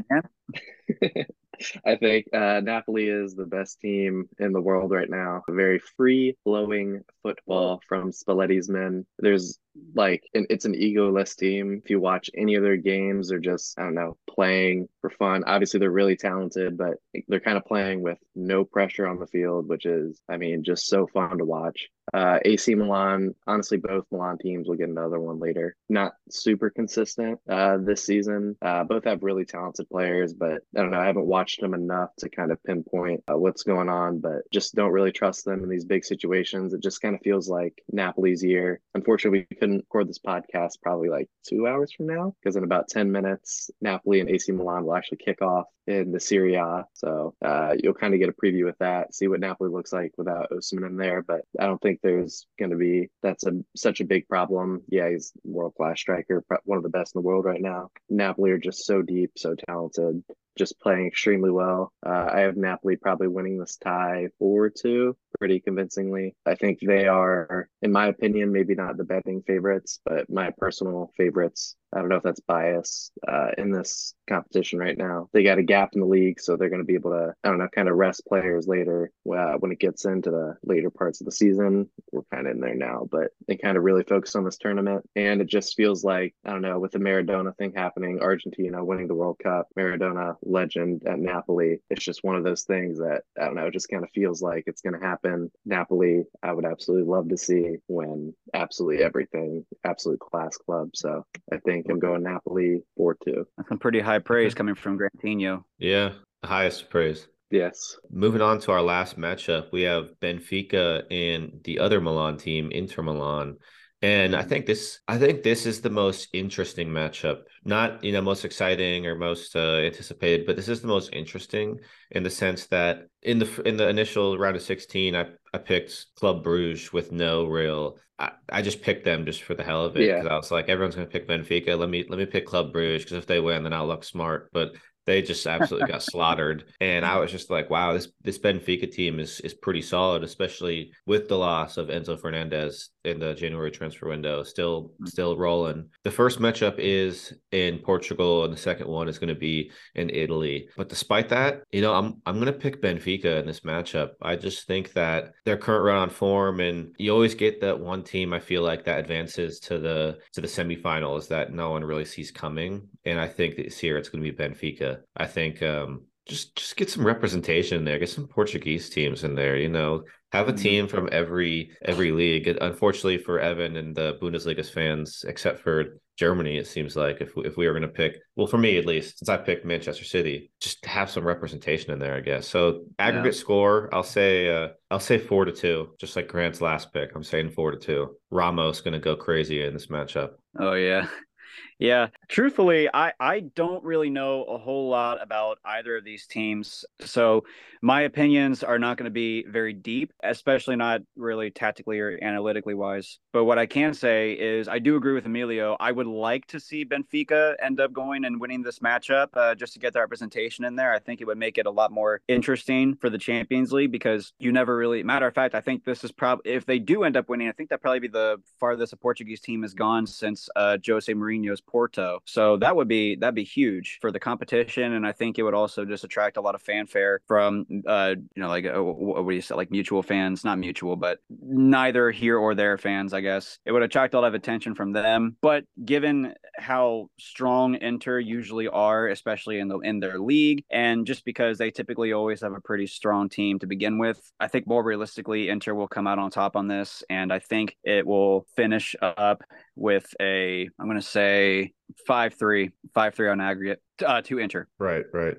think 0.91 1.28
I 1.86 1.96
think 1.96 2.26
uh, 2.34 2.60
Napoli 2.62 3.08
is 3.08 3.36
the 3.36 3.46
best 3.46 3.80
team 3.80 4.28
in 4.39 4.52
the 4.52 4.62
world 4.62 4.91
right 4.91 5.10
now. 5.10 5.44
Very 5.50 5.80
free 5.80 6.36
flowing 6.44 7.02
football 7.24 7.82
from 7.88 8.12
Spalletti's 8.12 8.68
men. 8.68 9.06
There's 9.20 9.60
like 9.94 10.24
it's 10.34 10.66
an 10.66 10.74
egoless 10.74 11.36
team. 11.36 11.82
If 11.84 11.90
you 11.90 12.00
watch 12.00 12.30
any 12.36 12.56
of 12.56 12.64
their 12.64 12.78
games, 12.78 13.30
they're 13.30 13.40
just 13.40 13.78
I 13.80 13.84
don't 13.84 13.96
know 13.96 14.18
playing 14.30 14.88
for 15.02 15.10
fun. 15.10 15.44
Obviously, 15.46 15.80
they're 15.80 15.92
really 15.92 16.16
talented, 16.18 16.78
but 16.78 16.96
they're 17.28 17.40
kind 17.40 17.58
of 17.58 17.66
playing 17.66 18.02
with 18.02 18.18
no 18.36 18.66
pressure 18.66 19.08
on 19.08 19.20
the 19.20 19.28
field, 19.28 19.68
which 19.68 19.86
is 19.86 20.22
I 20.30 20.38
mean 20.38 20.64
just 20.64 20.88
so 20.88 21.08
fun 21.08 21.38
to 21.38 21.46
watch. 21.46 21.90
Uh, 22.14 22.40
AC 22.46 22.76
Milan, 22.76 23.34
honestly, 23.48 23.78
both 23.78 24.06
Milan 24.12 24.38
teams 24.38 24.68
will 24.68 24.76
get 24.76 24.90
another 24.90 25.20
one 25.20 25.40
later. 25.40 25.76
Not 25.90 26.14
super 26.30 26.70
consistent 26.70 27.40
uh, 27.50 27.78
this 27.78 28.04
season. 28.06 28.56
Uh, 28.62 28.84
both 28.84 29.06
have 29.06 29.24
really 29.24 29.46
talented 29.46 29.90
players, 29.90 30.34
but 30.34 30.62
I 30.76 30.82
don't 30.82 30.92
know. 30.92 31.00
I 31.00 31.08
haven't 31.08 31.26
watched 31.26 31.62
them 31.62 31.74
enough 31.74 32.10
to 32.20 32.30
kind 32.30 32.52
of 32.52 32.64
pinpoint 32.64 33.24
uh, 33.32 33.38
what's 33.38 33.64
going 33.64 33.90
on, 33.90 34.20
but 34.20 34.50
just 34.52 34.76
don't 34.76 34.92
really 34.92 35.12
trust 35.12 35.46
them 35.46 35.64
in 35.64 35.70
these 35.70 35.86
big 35.86 36.06
situations. 36.06 36.74
It 36.74 36.84
just 36.84 37.02
kind 37.02 37.16
of 37.16 37.22
feels 37.22 37.50
like 37.50 37.82
Napoli's 37.92 38.44
year. 38.44 38.82
Unfortunately, 38.94 39.48
we 39.50 39.58
record 39.71 40.08
this 40.08 40.19
podcast 40.19 40.82
probably 40.82 41.10
like 41.10 41.30
two 41.47 41.67
hours 41.67 41.91
from 41.91 42.08
now 42.08 42.34
because 42.41 42.56
in 42.56 42.63
about 42.63 42.88
10 42.88 43.12
minutes, 43.12 43.69
Napoli 43.82 44.19
and 44.19 44.30
AC 44.30 44.51
Milan 44.51 44.86
will 44.86 44.95
actually 44.95 45.17
kick 45.17 45.41
off 45.41 45.65
in 45.88 46.12
the 46.12 46.19
Serie 46.19 46.56
A. 46.56 46.86
So 46.93 47.36
uh, 47.43 47.75
you'll 47.78 47.93
kind 47.93 48.13
of 48.13 48.19
get 48.19 48.30
a 48.30 48.34
preview 48.34 48.65
with 48.65 48.78
that, 48.80 49.13
see 49.13 49.28
what 49.28 49.39
Napoli 49.39 49.69
looks 49.69 49.93
like 49.93 50.12
without 50.17 50.49
Osimhen 50.51 50.88
in 50.88 50.97
there. 50.97 51.21
But 51.21 51.41
I 51.60 51.65
don't 51.65 51.82
think 51.82 51.99
there's 52.01 52.47
going 52.58 52.71
to 52.71 52.78
be 52.78 53.10
that's 53.21 53.45
a 53.45 53.51
such 53.75 54.01
a 54.01 54.06
big 54.06 54.28
problem. 54.28 54.82
Yeah, 54.88 55.10
he's 55.10 55.32
world 55.43 55.75
class 55.75 55.99
striker, 55.99 56.43
one 56.63 56.78
of 56.78 56.84
the 56.84 56.89
best 56.89 57.15
in 57.15 57.21
the 57.21 57.28
world 57.28 57.45
right 57.45 57.62
now. 57.62 57.91
Napoli 58.10 58.51
are 58.51 58.58
just 58.58 58.86
so 58.86 59.01
deep, 59.01 59.32
so 59.38 59.56
talented. 59.67 60.23
Just 60.58 60.80
playing 60.80 61.08
extremely 61.08 61.52
well. 61.52 61.91
Uh, 62.06 62.30
I 62.32 62.39
have 62.41 62.58
Napoli 62.58 62.96
probably 62.96 63.28
winning 63.28 63.58
this 63.58 63.78
tie 63.78 64.30
4 64.39 64.70
2 64.70 65.15
pretty 65.39 65.60
convincingly. 65.60 66.36
I 66.46 66.56
think 66.56 66.80
they 66.80 67.08
are, 67.08 67.70
in 67.82 67.91
my 67.91 68.08
opinion, 68.08 68.52
maybe 68.52 68.76
not 68.76 68.98
the 68.98 69.04
betting 69.04 69.44
favorites, 69.46 70.00
but 70.06 70.30
my 70.30 70.52
personal 70.58 71.12
favorites. 71.18 71.76
I 71.95 71.99
don't 71.99 72.10
know 72.10 72.17
if 72.17 72.23
that's 72.23 72.41
bias 72.41 73.12
uh, 73.27 73.51
in 73.58 73.71
this 73.71 74.13
competition 74.27 74.79
right 74.79 74.97
now. 74.97 75.29
They 75.31 75.43
got 75.43 75.60
a 75.60 75.63
gap 75.63 75.91
in 75.93 76.01
the 76.01 76.08
league, 76.08 76.39
so 76.39 76.58
they're 76.58 76.69
going 76.69 76.81
to 76.81 76.86
be 76.86 76.95
able 76.95 77.12
to, 77.12 77.34
I 77.43 77.47
don't 77.47 77.58
know, 77.58 77.69
kind 77.73 77.88
of 77.88 77.95
rest 77.95 78.25
players 78.27 78.67
later 78.67 79.12
uh, 79.31 79.53
when 79.53 79.71
it 79.71 79.79
gets 79.79 80.05
into 80.05 80.31
the 80.31 80.58
later 80.63 80.89
parts 80.89 81.21
of 81.21 81.25
the 81.25 81.31
season. 81.31 81.89
We're 82.12 82.23
kind 82.34 82.47
of 82.47 82.53
in 82.53 82.60
there 82.60 82.75
now, 82.75 83.08
but 83.10 83.31
they 83.47 83.55
kind 83.55 83.77
of 83.77 83.84
really 83.84 84.03
focus 84.03 84.36
on 84.36 84.43
this 84.43 84.58
tournament. 84.58 85.08
And 85.15 85.41
it 85.41 85.47
just 85.47 85.75
feels 85.75 86.03
like, 86.03 86.36
I 86.45 86.51
don't 86.51 86.62
know, 86.62 86.79
with 86.79 86.91
the 86.91 86.99
Maradona 86.99 87.55
thing 87.55 87.73
happening, 87.75 88.19
Argentina 88.19 88.84
winning 88.84 89.08
the 89.08 89.15
World 89.15 89.39
Cup, 89.41 89.67
Maradona 89.77 90.36
legend 90.41 91.03
at 91.08 91.19
Napoli, 91.19 91.79
it's 91.89 92.03
just 92.03 92.23
one 92.23 92.36
of 92.36 92.43
those 92.43 92.63
things 92.63 92.97
that, 92.99 93.21
I 93.39 93.45
don't 93.45 93.55
know, 93.55 93.67
it 93.67 93.73
just 93.73 93.89
kind 93.89 94.03
of 94.03 94.10
feels 94.13 94.41
like 94.41 94.65
it's 94.67 94.81
going 94.81 94.99
to 94.99 95.05
happen. 95.05 95.51
Napoli, 95.65 96.23
I 96.43 96.51
would 96.53 96.65
absolutely 96.65 97.10
love 97.10 97.29
to 97.29 97.38
see 97.38 97.77
win 97.88 98.34
absolutely 98.56 99.04
everything, 99.04 99.65
absolute 99.84 100.20
class 100.20 100.58
club. 100.58 100.89
So 100.96 101.26
I 101.52 101.58
think 101.58 101.88
I'm 101.89 102.00
going 102.00 102.24
Napoli 102.24 102.82
4 102.98 103.18
2. 103.26 103.48
That's 103.58 103.70
some 103.70 103.78
pretty 103.78 104.00
high 104.00 104.20
praise 104.20 104.54
coming 104.54 104.76
from 104.76 104.98
Grantino. 104.98 105.63
Yeah, 105.78 106.13
highest 106.44 106.89
praise. 106.89 107.28
Yes. 107.52 107.98
Moving 108.10 108.41
on 108.41 108.60
to 108.62 108.72
our 108.72 108.82
last 108.82 109.18
matchup, 109.18 109.72
we 109.72 109.84
have 109.84 110.10
Benfica 110.22 111.04
and 111.12 111.62
the 111.63 111.80
other 111.80 112.02
Milan 112.02 112.38
team, 112.38 112.72
Inter 112.72 113.04
Milan. 113.04 113.58
And 114.01 114.36
I 114.36 114.43
think 114.43 114.65
this, 114.65 114.99
I 115.08 115.17
think 115.17 115.41
this 115.41 115.65
is 115.65 115.81
the 115.81 115.89
most 115.89 116.27
interesting 116.34 116.89
matchup. 116.89 117.43
Not 117.63 118.03
you 118.03 118.12
know 118.12 118.21
most 118.21 118.45
exciting 118.45 119.08
or 119.08 119.15
most 119.15 119.55
uh, 119.55 119.77
anticipated, 119.77 120.45
but 120.45 120.55
this 120.55 120.67
is 120.67 120.81
the 120.81 120.88
most 120.88 121.10
interesting 121.13 121.79
in 122.12 122.23
the 122.23 122.29
sense 122.29 122.67
that 122.67 123.08
in 123.21 123.39
the 123.39 123.62
in 123.65 123.77
the 123.77 123.88
initial 123.88 124.38
round 124.38 124.55
of 124.55 124.62
sixteen, 124.62 125.15
I 125.15 125.27
I 125.53 125.58
picked 125.58 126.08
Club 126.15 126.43
Bruges 126.43 126.91
with 126.91 127.12
no 127.12 127.45
real. 127.45 127.97
I, 128.19 128.31
I 128.49 128.62
just 128.62 128.81
picked 128.81 129.05
them 129.05 129.25
just 129.25 129.43
for 129.43 129.55
the 129.55 129.63
hell 129.63 129.86
of 129.86 129.95
it 129.97 130.08
because 130.08 130.25
yeah. 130.25 130.31
I 130.31 130.36
was 130.38 130.51
like, 130.51 130.69
everyone's 130.69 130.95
gonna 130.95 131.08
pick 131.08 131.27
Benfica. 131.27 131.77
Let 131.77 131.89
me 131.89 132.05
let 132.08 132.19
me 132.19 132.25
pick 132.25 132.45
Club 132.45 132.73
Bruges 132.73 133.03
because 133.03 133.17
if 133.17 133.27
they 133.27 133.39
win, 133.39 133.63
then 133.63 133.73
I'll 133.73 133.88
look 133.88 134.03
smart. 134.03 134.49
But 134.51 134.75
they 135.06 135.22
just 135.22 135.46
absolutely 135.46 135.91
got 135.91 136.04
slaughtered. 136.04 136.65
And 136.82 137.06
I 137.06 137.18
was 137.20 137.32
just 137.32 137.50
like, 137.50 137.70
wow, 137.70 137.94
this 137.94 138.08
this 138.24 138.39
Benfica 138.39 138.91
team 138.91 139.20
is 139.20 139.39
is 139.41 139.54
pretty 139.54 139.82
solid, 139.82 140.24
especially 140.24 140.91
with 141.06 141.28
the 141.28 141.38
loss 141.38 141.78
of 141.78 141.88
Enzo 141.88 142.20
Fernandez 142.20 142.89
in 143.04 143.20
the 143.20 143.34
January 143.34 143.72
transfer 143.72 144.10
window. 144.10 144.44
Still 144.44 144.91
mm. 145.02 145.08
still 145.08 145.38
rolling. 145.38 145.89
The 146.04 146.12
first 146.12 146.39
matchup 146.39 146.76
is 146.80 147.34
in 147.52 147.80
Portugal, 147.80 148.44
and 148.44 148.54
the 148.54 148.58
second 148.58 148.88
one 148.88 149.08
is 149.08 149.20
going 149.20 149.34
to 149.34 149.39
be 149.39 149.72
in 149.94 150.10
Italy. 150.10 150.68
But 150.76 150.89
despite 150.89 151.30
that, 151.30 151.63
you 151.72 151.82
know, 151.82 151.94
I'm 151.94 152.22
I'm 152.26 152.36
going 152.36 152.48
to 152.48 152.54
pick 152.54 152.82
Benfica 152.82 153.39
in 153.39 153.46
this 153.46 153.62
matchup. 153.62 154.12
I 154.22 154.36
just 154.36 154.68
think 154.68 154.94
that 154.94 155.34
their 155.46 155.58
current 155.58 155.86
run 155.86 155.98
on 155.98 156.10
form, 156.10 156.60
and 156.60 156.94
you 156.98 157.12
always 157.12 157.36
get 157.36 157.62
that 157.62 157.80
one 157.80 158.04
team. 158.04 158.34
I 158.34 158.39
feel 158.39 158.63
like 158.63 158.84
that 158.86 159.00
advances 159.00 159.60
to 159.62 159.78
the 159.78 160.18
to 160.34 160.41
the 160.41 160.48
semifinals 160.48 161.28
that 161.28 161.54
no 161.54 161.72
one 161.72 161.84
really 161.84 162.06
sees 162.06 162.32
coming. 162.32 162.88
And 163.06 163.20
I 163.20 163.28
think 163.28 163.56
this 163.56 163.82
year 163.84 163.98
it's 163.98 164.10
going 164.10 164.24
to 164.24 164.32
be 164.32 164.36
Benfica. 164.36 164.94
I 165.15 165.27
think 165.27 165.62
um, 165.62 166.05
just 166.27 166.55
just 166.55 166.75
get 166.75 166.89
some 166.89 167.05
representation 167.05 167.86
there. 167.86 167.99
Get 167.99 168.10
some 168.10 168.27
Portuguese 168.27 168.89
teams 168.89 169.23
in 169.23 169.36
there. 169.36 169.58
You 169.58 169.69
know, 169.69 170.03
have 170.31 170.47
a 170.47 170.53
mm-hmm. 170.53 170.62
team 170.62 170.88
from 170.88 171.10
every 171.12 171.71
every 171.84 172.12
league. 172.12 172.47
Unfortunately 172.47 173.17
for 173.17 173.39
Evan 173.39 173.77
and 173.77 173.95
the 173.95 174.17
Bundesliga's 174.21 174.69
fans, 174.69 175.23
except 175.27 175.60
for 175.60 175.99
Germany, 176.17 176.58
it 176.58 176.67
seems 176.67 176.95
like 176.95 177.21
if 177.21 177.36
we, 177.36 177.45
if 177.45 177.58
we 177.58 177.67
were 177.67 177.73
going 177.73 177.81
to 177.84 177.88
pick, 177.89 178.17
well, 178.36 178.47
for 178.47 178.58
me 178.58 178.77
at 178.77 178.86
least, 178.86 179.19
since 179.19 179.29
I 179.29 179.38
picked 179.38 179.65
Manchester 179.65 180.05
City, 180.05 180.49
just 180.62 180.86
have 180.86 181.10
some 181.10 181.25
representation 181.25 181.91
in 181.91 181.99
there, 181.99 182.15
I 182.15 182.21
guess. 182.21 182.47
So 182.47 182.86
aggregate 182.97 183.34
yeah. 183.34 183.39
score, 183.39 183.89
I'll 183.93 184.03
say 184.03 184.49
uh, 184.49 184.69
I'll 184.89 184.99
say 184.99 185.17
four 185.17 185.45
to 185.45 185.51
two, 185.51 185.93
just 185.99 186.15
like 186.15 186.27
Grant's 186.27 186.62
last 186.62 186.93
pick. 186.93 187.12
I'm 187.15 187.23
saying 187.23 187.51
four 187.51 187.71
to 187.71 187.77
two. 187.77 188.15
Ramos 188.31 188.81
going 188.81 188.93
to 188.93 188.99
go 188.99 189.15
crazy 189.15 189.63
in 189.63 189.73
this 189.73 189.88
matchup. 189.88 190.31
Oh 190.58 190.73
yeah, 190.73 191.08
yeah, 191.79 192.08
truthfully, 192.28 192.90
I 192.94 193.14
I 193.20 193.40
don't 193.42 193.84
really 193.84 194.10
know 194.10 194.44
a 194.44 194.58
whole 194.58 194.90
lot 194.90 195.22
about 195.22 195.60
either 195.66 195.98
of 195.98 196.04
these 196.04 196.28
teams. 196.28 196.86
So 197.02 197.44
my 197.82 198.02
opinions 198.02 198.64
are 198.64 198.80
not 198.80 198.98
going 198.98 199.06
to 199.06 199.12
be 199.12 199.46
very 199.48 199.74
deep, 199.74 200.12
especially 200.24 200.76
not 200.76 201.02
really 201.16 201.52
tactically 201.52 202.00
or 202.00 202.18
analytically 202.22 202.74
wise. 202.74 203.20
But 203.32 203.46
what 203.46 203.60
I 203.60 203.66
can 203.66 203.94
say 203.94 204.34
is 204.34 204.68
I 204.68 204.80
do 204.80 204.96
agree 204.96 205.14
with 205.14 205.26
Emilio. 205.26 205.78
I 205.80 205.92
would 205.92 206.08
like 206.08 206.48
to 206.48 206.60
see 206.60 206.84
Benfica 206.84 207.56
end 207.62 207.80
up 207.80 207.94
going 207.94 208.26
and 208.26 208.40
winning 208.40 208.64
this 208.64 208.80
matchup 208.80 209.28
uh, 209.36 209.54
just 209.56 209.74
to 209.74 209.80
get 209.80 209.94
the 209.94 210.00
representation 210.00 210.66
in 210.66 210.76
there. 210.76 210.94
I 210.94 211.00
think 211.00 211.22
it 211.22 211.26
would 211.28 211.38
make 211.38 211.58
it 211.58 211.66
a 211.66 211.72
lot 211.72 211.92
more 211.92 212.22
interesting 212.28 212.96
for 212.96 213.10
the 213.10 213.18
Champions 213.18 213.72
League 213.72 213.92
because 213.92 214.34
you 214.40 214.52
never 214.52 214.76
really 214.76 215.04
matter 215.04 215.28
of 215.28 215.34
fact, 215.36 215.54
I 215.54 215.62
think 215.62 215.84
this 215.84 216.04
is 216.04 216.12
probably 216.12 216.52
if 216.52 216.66
they 216.66 216.80
do 216.80 217.04
end 217.04 217.18
up 217.18 217.30
winning, 217.30 217.48
I 217.48 217.52
think 217.52 217.70
that 217.70 217.82
probably 217.82 218.00
be 218.00 218.08
the 218.08 218.42
farthest 218.60 218.94
a 218.94 218.98
Portuguese 218.98 219.42
team 219.42 219.62
has 219.62 219.74
gone 219.74 220.08
since 220.08 220.50
uh, 220.56 220.78
Jose 220.86 221.14
Mourinho's 221.14 221.62
Porto. 221.62 222.14
So 222.25 222.58
that 222.58 222.75
would 222.75 222.88
be 222.88 223.15
that'd 223.15 223.36
be 223.36 223.43
huge 223.43 223.97
for 224.01 224.12
the 224.12 224.19
competition, 224.19 224.93
and 224.93 225.06
I 225.06 225.12
think 225.12 225.38
it 225.38 225.43
would 225.43 225.54
also 225.54 225.86
just 225.86 226.04
attract 226.04 226.38
a 226.38 226.41
lot 226.41 226.56
of 226.56 226.62
fanfare 226.62 227.21
from 227.28 227.65
uh, 227.88 228.15
you 228.36 228.41
know 228.41 228.47
like 228.47 228.65
uh, 228.65 228.82
what 228.82 229.28
do 229.28 229.36
you 229.36 229.41
say 229.41 229.56
like 229.56 229.71
mutual 229.71 230.04
fans, 230.04 230.43
not 230.43 230.60
mutual, 230.60 230.95
but 230.95 231.19
neither 231.30 232.12
here 232.12 232.38
or 232.38 232.56
there 232.56 232.78
fans. 232.78 233.13
I 233.13 233.21
guess 233.21 233.60
it 233.65 233.71
would 233.71 233.84
attract 233.84 234.13
a 234.13 234.19
lot 234.19 234.28
of 234.28 234.34
attention 234.34 234.75
from 234.75 234.91
them. 234.91 235.36
But 235.41 235.65
given 235.84 236.34
how 236.58 237.10
strong 237.19 237.75
Inter 237.75 238.19
usually 238.19 238.67
are, 238.67 239.08
especially 239.08 239.60
in 239.60 239.67
the 239.67 239.80
in 239.80 239.99
their 239.99 240.19
league, 240.19 240.63
and 240.69 241.06
just 241.06 241.25
because 241.25 241.58
they 241.58 241.71
typically 241.71 242.13
always 242.13 242.41
have 242.41 242.54
a 242.54 242.62
pretty 242.62 242.88
strong 242.88 243.30
team 243.30 243.60
to 243.60 243.67
begin 243.67 243.97
with, 243.97 244.19
I 244.39 244.47
think 244.47 244.67
more 244.67 244.84
realistically, 244.84 245.49
Inter 245.49 245.73
will 245.73 245.88
come 245.88 246.08
out 246.08 246.19
on 246.19 246.32
top 246.32 246.56
on 246.56 246.67
this, 246.67 247.04
and 247.10 247.32
I 247.32 247.39
think 247.39 247.78
it 247.84 248.06
will 248.06 248.45
finish 248.56 248.95
up 249.01 249.43
with 249.75 250.13
a 250.21 250.69
I'm 250.80 250.86
going 250.88 250.99
to 250.99 251.06
say 251.06 251.73
five 252.08 252.34
three 252.34 252.71
five 252.93 253.15
three 253.15 253.30
on 253.30 253.41
aggregate 253.41 253.82
uh, 254.06 254.21
to 254.24 254.39
Inter. 254.39 254.67
Right, 254.80 255.06
right. 255.13 255.36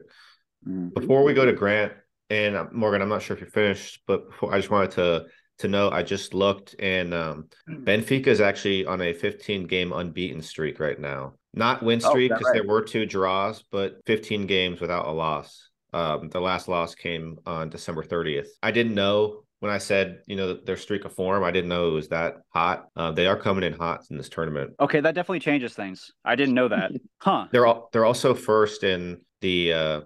Mm-hmm. 0.67 0.89
Before 0.89 1.23
we 1.23 1.35
go 1.35 1.45
to 1.45 1.53
Grant 1.53 1.93
and 2.31 2.57
uh, 2.57 2.67
Morgan, 2.73 3.03
I'm 3.03 3.09
not 3.09 3.23
sure 3.23 3.37
if 3.37 3.41
you're 3.41 3.51
finished, 3.51 4.03
but 4.07 4.31
before, 4.31 4.53
I 4.53 4.59
just 4.59 4.71
wanted 4.71 4.93
to 4.93 5.27
to 5.59 5.69
know 5.69 5.91
I 5.91 6.03
just 6.03 6.35
looked 6.35 6.75
and 6.79 7.15
um, 7.15 7.49
mm. 7.69 7.83
Benfica 7.85 8.27
is 8.27 8.43
actually 8.43 8.85
on 8.85 9.01
a 9.01 9.15
15 9.15 9.67
game 9.67 9.93
unbeaten 9.93 10.43
streak 10.43 10.79
right 10.79 11.01
now. 11.01 11.35
Not 11.55 11.83
win 11.83 12.01
oh, 12.05 12.11
streak 12.11 12.31
because 12.31 12.45
oh, 12.45 12.51
right? 12.51 12.55
there 12.55 12.69
were 12.69 12.83
two 12.83 13.07
draws, 13.07 13.65
but 13.71 14.01
15 14.05 14.47
games 14.47 14.81
without 14.81 15.07
a 15.07 15.13
loss. 15.13 15.71
Um, 15.95 16.29
the 16.29 16.41
last 16.41 16.69
loss 16.69 16.95
came 16.95 17.39
on 17.47 17.71
December 17.71 18.03
30th. 18.03 18.49
I 18.63 18.71
didn't 18.71 18.95
know 18.95 19.45
when 19.61 19.73
I 19.73 19.79
said, 19.79 20.21
you 20.27 20.37
know, 20.37 20.55
their 20.55 20.77
streak 20.77 21.05
of 21.05 21.15
form, 21.15 21.43
I 21.43 21.51
didn't 21.51 21.69
know 21.69 21.89
it 21.89 21.93
was 21.93 22.09
that 22.09 22.37
hot. 22.51 22.89
Uh, 22.95 23.13
they 23.13 23.27
are 23.27 23.37
coming 23.39 23.65
in 23.65 23.73
hot 23.73 24.05
in 24.11 24.17
this 24.17 24.29
tournament. 24.29 24.75
Okay, 24.81 25.01
that 25.01 25.15
definitely 25.15 25.41
changes 25.41 25.75
things. 25.75 26.13
I 26.25 26.37
didn't 26.37 26.55
know 26.55 26.69
that. 26.69 26.93
huh? 27.21 27.47
They're 27.51 27.67
all 27.67 27.89
they're 27.93 28.05
also 28.05 28.35
first 28.35 28.85
in 28.85 29.23
the 29.41 29.73
uh 29.73 30.01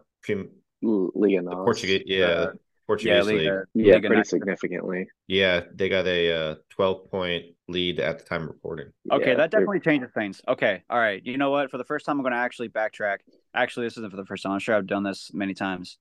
Liga 0.82 1.42
Portuguese, 1.42 2.02
yeah, 2.06 2.24
uh, 2.24 2.52
Portuguese 2.86 3.12
yeah, 3.12 3.22
league. 3.22 3.52
yeah, 3.74 3.94
Liga 3.94 4.08
pretty 4.08 4.24
significantly. 4.24 5.06
Yeah, 5.26 5.62
they 5.74 5.88
got 5.88 6.06
a 6.06 6.32
uh, 6.32 6.54
12 6.70 7.10
point 7.10 7.44
lead 7.68 8.00
at 8.00 8.18
the 8.18 8.24
time 8.24 8.42
of 8.42 8.48
recording. 8.48 8.92
Okay, 9.12 9.30
yeah, 9.30 9.36
that 9.36 9.50
definitely 9.50 9.80
changes 9.80 10.10
things. 10.14 10.40
Okay, 10.48 10.82
all 10.88 10.98
right. 10.98 11.24
You 11.24 11.38
know 11.38 11.50
what? 11.50 11.70
For 11.70 11.78
the 11.78 11.84
first 11.84 12.06
time, 12.06 12.16
I'm 12.16 12.22
going 12.22 12.32
to 12.32 12.38
actually 12.38 12.68
backtrack. 12.68 13.18
Actually, 13.54 13.86
this 13.86 13.96
isn't 13.98 14.10
for 14.10 14.16
the 14.16 14.24
first 14.24 14.42
time. 14.42 14.52
I'm 14.52 14.58
sure 14.58 14.74
I've 14.74 14.86
done 14.86 15.02
this 15.02 15.30
many 15.32 15.54
times. 15.54 15.98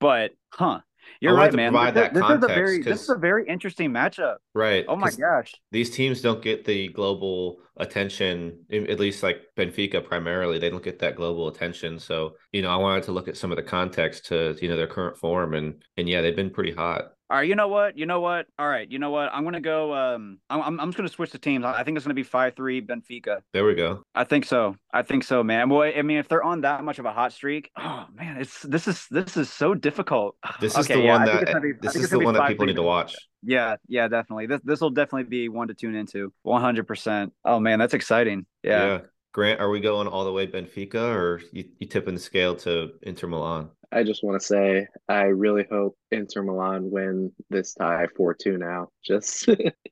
But, 0.00 0.32
huh? 0.52 0.80
You're 1.20 1.34
right, 1.34 1.52
man. 1.52 1.72
This, 1.94 2.12
this, 2.12 2.24
is 2.24 2.44
a 2.44 2.46
very 2.46 2.82
this 2.82 3.02
is 3.02 3.08
a 3.08 3.16
very 3.16 3.46
interesting 3.46 3.90
matchup. 3.90 4.36
Right. 4.54 4.84
Oh 4.88 4.96
my 4.96 5.10
gosh. 5.10 5.54
These 5.72 5.90
teams 5.90 6.20
don't 6.20 6.42
get 6.42 6.64
the 6.64 6.88
global 6.88 7.58
attention, 7.76 8.64
at 8.70 9.00
least 9.00 9.22
like 9.22 9.42
Benfica 9.56 10.04
primarily. 10.04 10.58
They 10.58 10.70
don't 10.70 10.82
get 10.82 10.98
that 11.00 11.16
global 11.16 11.48
attention. 11.48 11.98
So, 11.98 12.36
you 12.52 12.62
know, 12.62 12.70
I 12.70 12.76
wanted 12.76 13.04
to 13.04 13.12
look 13.12 13.28
at 13.28 13.36
some 13.36 13.50
of 13.50 13.56
the 13.56 13.62
context 13.62 14.26
to, 14.26 14.56
you 14.60 14.68
know, 14.68 14.76
their 14.76 14.86
current 14.86 15.16
form 15.16 15.54
and 15.54 15.82
and 15.96 16.08
yeah, 16.08 16.20
they've 16.20 16.36
been 16.36 16.50
pretty 16.50 16.72
hot. 16.72 17.12
All 17.30 17.36
right, 17.36 17.46
you 17.46 17.56
know 17.56 17.68
what? 17.68 17.98
You 17.98 18.06
know 18.06 18.20
what? 18.20 18.46
All 18.58 18.66
right, 18.66 18.90
you 18.90 18.98
know 18.98 19.10
what? 19.10 19.28
I'm 19.34 19.44
gonna 19.44 19.60
go. 19.60 19.94
Um, 19.94 20.38
I'm 20.48 20.80
I'm 20.80 20.88
just 20.88 20.96
gonna 20.96 21.10
switch 21.10 21.30
the 21.30 21.38
teams. 21.38 21.62
I 21.62 21.82
think 21.82 21.96
it's 21.96 22.06
gonna 22.06 22.14
be 22.14 22.22
five 22.22 22.56
three 22.56 22.80
Benfica. 22.80 23.40
There 23.52 23.66
we 23.66 23.74
go. 23.74 24.02
I 24.14 24.24
think 24.24 24.46
so. 24.46 24.76
I 24.94 25.02
think 25.02 25.24
so, 25.24 25.42
man. 25.42 25.68
Boy, 25.68 25.92
I 25.94 26.00
mean, 26.00 26.16
if 26.16 26.28
they're 26.28 26.42
on 26.42 26.62
that 26.62 26.82
much 26.84 26.98
of 26.98 27.04
a 27.04 27.12
hot 27.12 27.34
streak, 27.34 27.70
oh 27.76 28.06
man, 28.14 28.38
it's 28.38 28.62
this 28.62 28.88
is 28.88 29.06
this 29.10 29.36
is 29.36 29.52
so 29.52 29.74
difficult. 29.74 30.36
This 30.58 30.78
is 30.78 30.88
the 30.88 31.00
yeah, 31.00 31.12
one 31.12 31.26
that 31.26 31.62
be, 31.62 31.72
this 31.82 31.96
is 31.96 32.08
the 32.08 32.18
one 32.18 32.32
that 32.32 32.48
people 32.48 32.64
need 32.64 32.76
to 32.76 32.82
watch. 32.82 33.14
Yeah, 33.42 33.76
yeah, 33.88 34.08
definitely. 34.08 34.46
This 34.46 34.62
this 34.64 34.80
will 34.80 34.90
definitely 34.90 35.28
be 35.28 35.50
one 35.50 35.68
to 35.68 35.74
tune 35.74 35.94
into. 35.94 36.32
100. 36.44 36.86
percent 36.86 37.34
Oh 37.44 37.60
man, 37.60 37.78
that's 37.78 37.92
exciting. 37.92 38.46
Yeah. 38.62 38.86
yeah. 38.86 39.00
Grant, 39.32 39.60
are 39.60 39.68
we 39.68 39.80
going 39.80 40.08
all 40.08 40.24
the 40.24 40.32
way 40.32 40.46
Benfica 40.46 41.14
or 41.14 41.42
you, 41.52 41.64
you 41.78 41.86
tipping 41.86 42.14
the 42.14 42.20
scale 42.20 42.56
to 42.56 42.92
Inter 43.02 43.26
Milan? 43.26 43.68
I 43.90 44.02
just 44.02 44.22
want 44.22 44.40
to 44.40 44.46
say 44.46 44.86
I 45.08 45.24
really 45.24 45.64
hope 45.70 45.96
Inter 46.10 46.42
Milan 46.42 46.90
win 46.90 47.32
this 47.48 47.74
tie 47.74 48.06
4 48.16 48.34
2 48.34 48.58
now, 48.58 48.88
just 49.02 49.48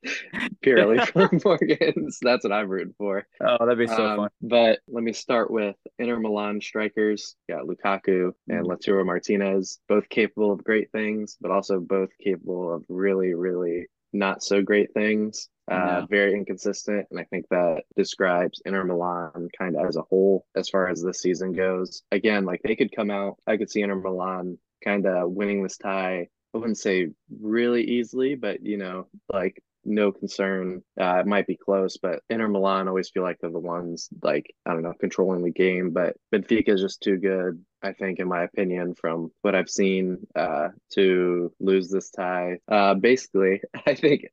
purely 0.61 1.03
for 1.05 1.29
Morgan's. 1.43 2.19
That's 2.21 2.43
what 2.43 2.53
I'm 2.53 2.69
rooting 2.69 2.93
for. 2.97 3.25
Oh, 3.41 3.57
that'd 3.59 3.77
be 3.77 3.87
so 3.87 4.05
um, 4.05 4.17
fun. 4.17 4.29
But 4.41 4.79
let 4.87 5.03
me 5.03 5.13
start 5.13 5.49
with 5.49 5.75
Inter 5.97 6.19
Milan 6.19 6.61
strikers. 6.61 7.35
Got 7.49 7.65
Lukaku 7.65 8.33
and 8.47 8.65
mm. 8.65 8.67
Lautaro 8.67 9.05
Martinez, 9.05 9.79
both 9.89 10.07
capable 10.09 10.51
of 10.51 10.63
great 10.63 10.91
things, 10.91 11.37
but 11.41 11.51
also 11.51 11.79
both 11.79 12.09
capable 12.23 12.73
of 12.73 12.85
really, 12.89 13.33
really 13.33 13.87
not 14.13 14.43
so 14.43 14.61
great 14.61 14.93
things. 14.93 15.49
Uh, 15.69 16.05
very 16.09 16.33
inconsistent, 16.33 17.05
and 17.11 17.19
I 17.19 17.25
think 17.25 17.45
that 17.49 17.83
describes 17.97 18.61
Inter 18.65 18.85
Milan 18.85 19.49
kind 19.57 19.75
of 19.75 19.85
as 19.85 19.97
a 19.97 20.01
whole 20.01 20.45
as 20.55 20.69
far 20.69 20.87
as 20.87 21.03
this 21.03 21.19
season 21.19 21.51
goes. 21.51 22.03
Again, 22.13 22.45
like 22.45 22.61
they 22.63 22.77
could 22.77 22.95
come 22.95 23.11
out, 23.11 23.35
I 23.45 23.57
could 23.57 23.69
see 23.69 23.81
Inter 23.81 23.95
Milan 23.95 24.57
kind 24.81 25.05
of 25.05 25.31
winning 25.31 25.63
this 25.63 25.77
tie. 25.77 26.29
I 26.53 26.57
wouldn't 26.57 26.77
say 26.77 27.09
really 27.41 27.83
easily, 27.83 28.35
but 28.35 28.63
you 28.63 28.77
know, 28.77 29.07
like 29.31 29.61
no 29.87 30.11
concern. 30.11 30.83
Uh, 30.99 31.19
it 31.19 31.25
might 31.25 31.47
be 31.47 31.55
close, 31.55 31.97
but 31.97 32.21
Inter 32.29 32.47
Milan 32.47 32.87
always 32.87 33.09
feel 33.09 33.23
like 33.23 33.37
they're 33.39 33.49
the 33.49 33.59
ones 33.59 34.09
like 34.21 34.53
I 34.65 34.73
don't 34.73 34.83
know 34.83 34.93
controlling 34.99 35.43
the 35.43 35.51
game. 35.51 35.91
But 35.91 36.15
Benfica 36.33 36.69
is 36.69 36.81
just 36.81 37.01
too 37.01 37.17
good. 37.17 37.63
I 37.81 37.93
think, 37.93 38.19
in 38.19 38.27
my 38.27 38.43
opinion, 38.43 38.95
from 38.95 39.31
what 39.41 39.55
I've 39.55 39.69
seen, 39.69 40.27
uh, 40.35 40.69
to 40.93 41.53
lose 41.59 41.89
this 41.89 42.09
tie. 42.11 42.59
Uh, 42.67 42.95
basically, 42.95 43.61
I 43.85 43.95
think 43.95 44.27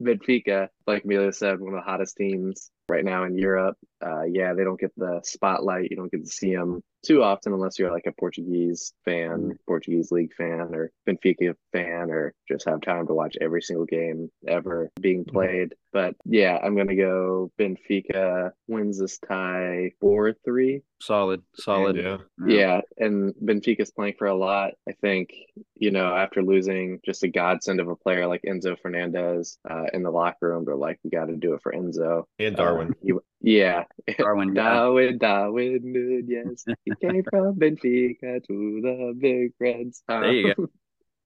Benfica, 0.00 0.68
like 0.86 1.04
Emilio 1.04 1.30
said, 1.30 1.60
one 1.60 1.74
of 1.74 1.80
the 1.84 1.90
hottest 1.90 2.16
teams 2.16 2.70
right 2.88 3.04
now 3.04 3.24
in 3.24 3.38
Europe. 3.38 3.76
Uh, 4.04 4.22
yeah, 4.22 4.54
they 4.54 4.64
don't 4.64 4.80
get 4.80 4.92
the 4.96 5.20
spotlight. 5.24 5.90
You 5.90 5.96
don't 5.96 6.10
get 6.10 6.24
to 6.24 6.30
see 6.30 6.54
them 6.54 6.82
too 7.04 7.22
often 7.22 7.52
unless 7.52 7.78
you're 7.78 7.92
like 7.92 8.06
a 8.06 8.12
Portuguese 8.12 8.92
fan, 9.04 9.30
mm-hmm. 9.30 9.50
Portuguese 9.66 10.10
league 10.10 10.34
fan, 10.34 10.74
or 10.74 10.90
Benfica 11.08 11.54
fan, 11.72 12.10
or 12.10 12.34
just 12.48 12.68
have 12.68 12.80
time 12.80 13.06
to 13.06 13.14
watch 13.14 13.36
every 13.40 13.62
single 13.62 13.86
game 13.86 14.30
ever 14.46 14.90
being 15.00 15.24
mm-hmm. 15.24 15.36
played. 15.36 15.74
But 15.92 16.14
yeah, 16.24 16.58
I'm 16.62 16.76
gonna 16.76 16.96
go 16.96 17.50
Benfica 17.58 18.52
wins 18.68 18.98
this 18.98 19.18
tie 19.18 19.92
four 20.00 20.34
three. 20.44 20.82
Solid, 21.02 21.42
solid. 21.54 21.98
And, 21.98 22.20
yeah. 22.46 22.56
yeah, 22.56 22.80
and 22.98 23.34
Benfica's 23.42 23.90
playing 23.90 24.14
for 24.18 24.26
a 24.26 24.36
lot. 24.36 24.72
I 24.88 24.92
think 25.00 25.30
you 25.76 25.90
know 25.90 26.14
after 26.14 26.42
losing 26.42 27.00
just 27.04 27.24
a 27.24 27.28
godsend 27.28 27.80
of 27.80 27.88
a 27.88 27.96
player 27.96 28.26
like 28.26 28.42
Enzo 28.46 28.78
Fernandez 28.80 29.58
uh, 29.68 29.86
in 29.92 30.02
the 30.02 30.10
locker 30.10 30.50
room, 30.50 30.64
they're 30.64 30.76
like, 30.76 30.98
we 31.02 31.10
got 31.10 31.26
to 31.26 31.36
do 31.36 31.54
it 31.54 31.62
for 31.62 31.72
Enzo 31.72 32.24
and 32.38 32.56
Darwin. 32.56 32.94
Uh, 33.08 33.18
yeah, 33.42 33.84
Darwin, 34.18 34.54
Darwin, 34.54 35.18
Darwin 35.18 35.80
Nunez. 35.82 36.64
He 36.84 36.94
came 37.00 37.24
from 37.28 37.56
Benfica 37.56 38.44
to 38.46 38.80
the 38.82 39.14
Big 39.18 39.52
red 39.58 39.92
Um, 40.08 40.22
there 40.22 40.32
you 40.32 40.54
go. 40.54 40.68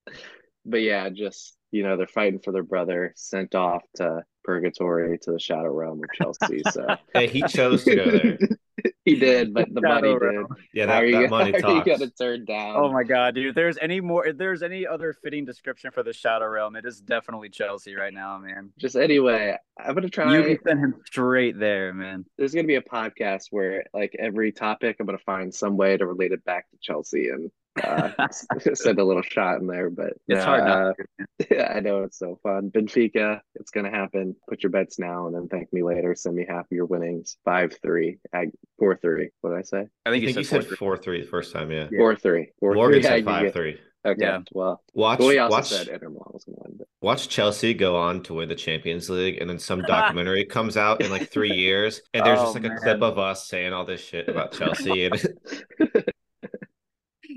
but 0.65 0.83
yeah, 0.83 1.09
just 1.11 1.57
you 1.75 1.83
know, 1.83 1.97
they're 1.97 2.07
fighting 2.07 2.39
for 2.39 2.53
their 2.53 2.63
brother, 2.63 3.13
sent 3.17 3.57
off 3.57 3.83
to 3.97 4.23
purgatory 4.45 5.19
to 5.19 5.33
the 5.33 5.41
shadow 5.41 5.73
realm 5.73 6.01
of 6.05 6.11
Chelsea. 6.15 6.63
So 6.71 6.87
hey, 7.15 7.27
he 7.27 7.43
chose 7.43 7.83
to 7.83 7.97
go 7.97 8.11
there. 8.13 8.39
he 9.05 9.17
did, 9.17 9.53
but 9.53 9.67
the 9.75 9.81
shadow 9.81 9.95
money 9.95 10.17
realm. 10.17 10.47
did. 10.55 10.67
Yeah, 10.73 10.87
that, 10.87 11.11
that 11.11 11.31
money 11.31 11.51
talks. 11.51 11.85
You 11.85 11.93
got 11.93 11.99
to 11.99 12.11
turn 12.11 12.45
down. 12.45 12.77
Oh 12.77 12.93
my 12.93 13.03
god, 13.03 13.35
dude! 13.35 13.49
If 13.49 13.55
there's 13.57 13.77
any 13.83 14.01
more, 14.01 14.25
if 14.25 14.39
there's 14.39 14.63
any 14.63 14.87
other 14.87 15.13
fitting 15.15 15.45
description 15.45 15.91
for 15.91 16.05
the 16.05 16.13
shadow 16.13 16.47
realm, 16.47 16.77
it 16.77 16.85
is 16.87 17.01
definitely 17.01 17.49
Chelsea 17.49 17.97
right 17.97 18.15
now, 18.15 18.39
man. 18.39 18.71
Just 18.79 18.95
anyway, 18.95 19.57
I'm 19.77 19.97
gonna 19.97 20.09
try. 20.09 20.33
You 20.33 20.45
can 20.45 20.65
send 20.65 20.79
him 20.79 20.95
straight 21.05 21.59
there, 21.59 21.93
man. 21.93 22.25
There's 22.39 22.55
gonna 22.55 22.69
be 22.69 22.77
a 22.77 22.83
podcast 22.83 23.47
where, 23.51 23.83
like, 23.93 24.15
every 24.17 24.53
topic, 24.53 24.99
I'm 25.01 25.07
gonna 25.07 25.19
find 25.19 25.53
some 25.53 25.77
way 25.77 25.97
to 25.97 26.07
relate 26.07 26.31
it 26.31 26.45
back 26.45 26.71
to 26.71 26.77
Chelsea 26.81 27.31
and 27.31 27.51
uh, 27.83 28.29
send 28.75 28.99
a 28.99 29.05
little 29.05 29.23
shot 29.23 29.61
in 29.61 29.67
there, 29.67 29.91
but 29.91 30.15
it's 30.29 30.45
hard. 30.45 30.63
Uh, 30.63 30.93
yeah, 31.51 31.73
I 31.75 31.81
know 31.81 32.03
it's 32.03 32.19
so 32.19 32.39
fun. 32.43 32.71
Benfica, 32.71 33.41
it's 33.55 33.71
gonna 33.71 33.91
happen. 33.91 34.37
Put 34.49 34.63
your 34.63 34.71
bets 34.71 34.99
now, 34.99 35.27
and 35.27 35.35
then 35.35 35.49
thank 35.49 35.73
me 35.73 35.83
later. 35.83 36.15
Send 36.15 36.37
me 36.37 36.47
half 36.49 36.67
of 36.67 36.73
your 36.73 36.87
winnings. 36.87 37.37
5 37.45 37.79
3, 37.83 38.19
4 38.79 38.97
3. 38.97 39.31
What 39.41 39.51
did 39.51 39.59
I 39.59 39.63
say? 39.63 39.89
I 40.07 40.11
think, 40.11 40.25
I 40.25 40.29
you, 40.29 40.35
think 40.35 40.47
said 40.47 40.63
you 40.63 40.69
said 40.69 40.79
four 40.79 40.97
three 40.97 41.23
the 41.23 41.29
first 41.29 41.53
time. 41.53 41.71
Yeah, 41.71 41.89
four 41.97 42.15
three. 42.17 42.53
Four 42.61 42.75
Morgan 42.75 43.01
three. 43.01 43.09
said 43.09 43.25
five 43.25 43.53
three. 43.53 43.79
Okay. 44.07 44.23
Yeah. 44.23 44.41
Well, 44.53 44.83
watch. 44.93 45.19
Well, 45.19 45.29
we 45.29 45.39
also 45.39 45.57
watch, 45.57 45.69
said 45.69 45.89
Inter 45.89 46.11
Milan 46.11 46.31
was 46.33 46.45
going 46.45 46.57
to 46.57 46.63
win. 46.65 46.75
But... 46.77 46.89
Watch 47.01 47.29
Chelsea 47.29 47.73
go 47.73 47.97
on 47.97 48.23
to 48.25 48.35
win 48.35 48.51
the 48.51 48.55
Champions 48.55 49.09
League, 49.09 49.39
and 49.41 49.49
then 49.49 49.59
some 49.59 49.81
documentary 49.81 50.45
comes 50.45 50.77
out 50.77 51.01
in 51.01 51.11
like 51.11 51.31
three 51.31 51.55
years, 51.55 52.03
and 52.13 52.25
there's 52.25 52.39
oh, 52.39 52.45
just 52.45 52.55
like 52.55 52.65
man. 52.65 52.73
a 52.73 52.81
clip 52.81 53.03
of 53.03 53.19
us 53.19 53.49
saying 53.49 53.73
all 53.73 53.87
this 53.87 54.03
shit 54.03 54.29
about 54.29 54.53
Chelsea, 54.53 55.07
and 55.07 55.15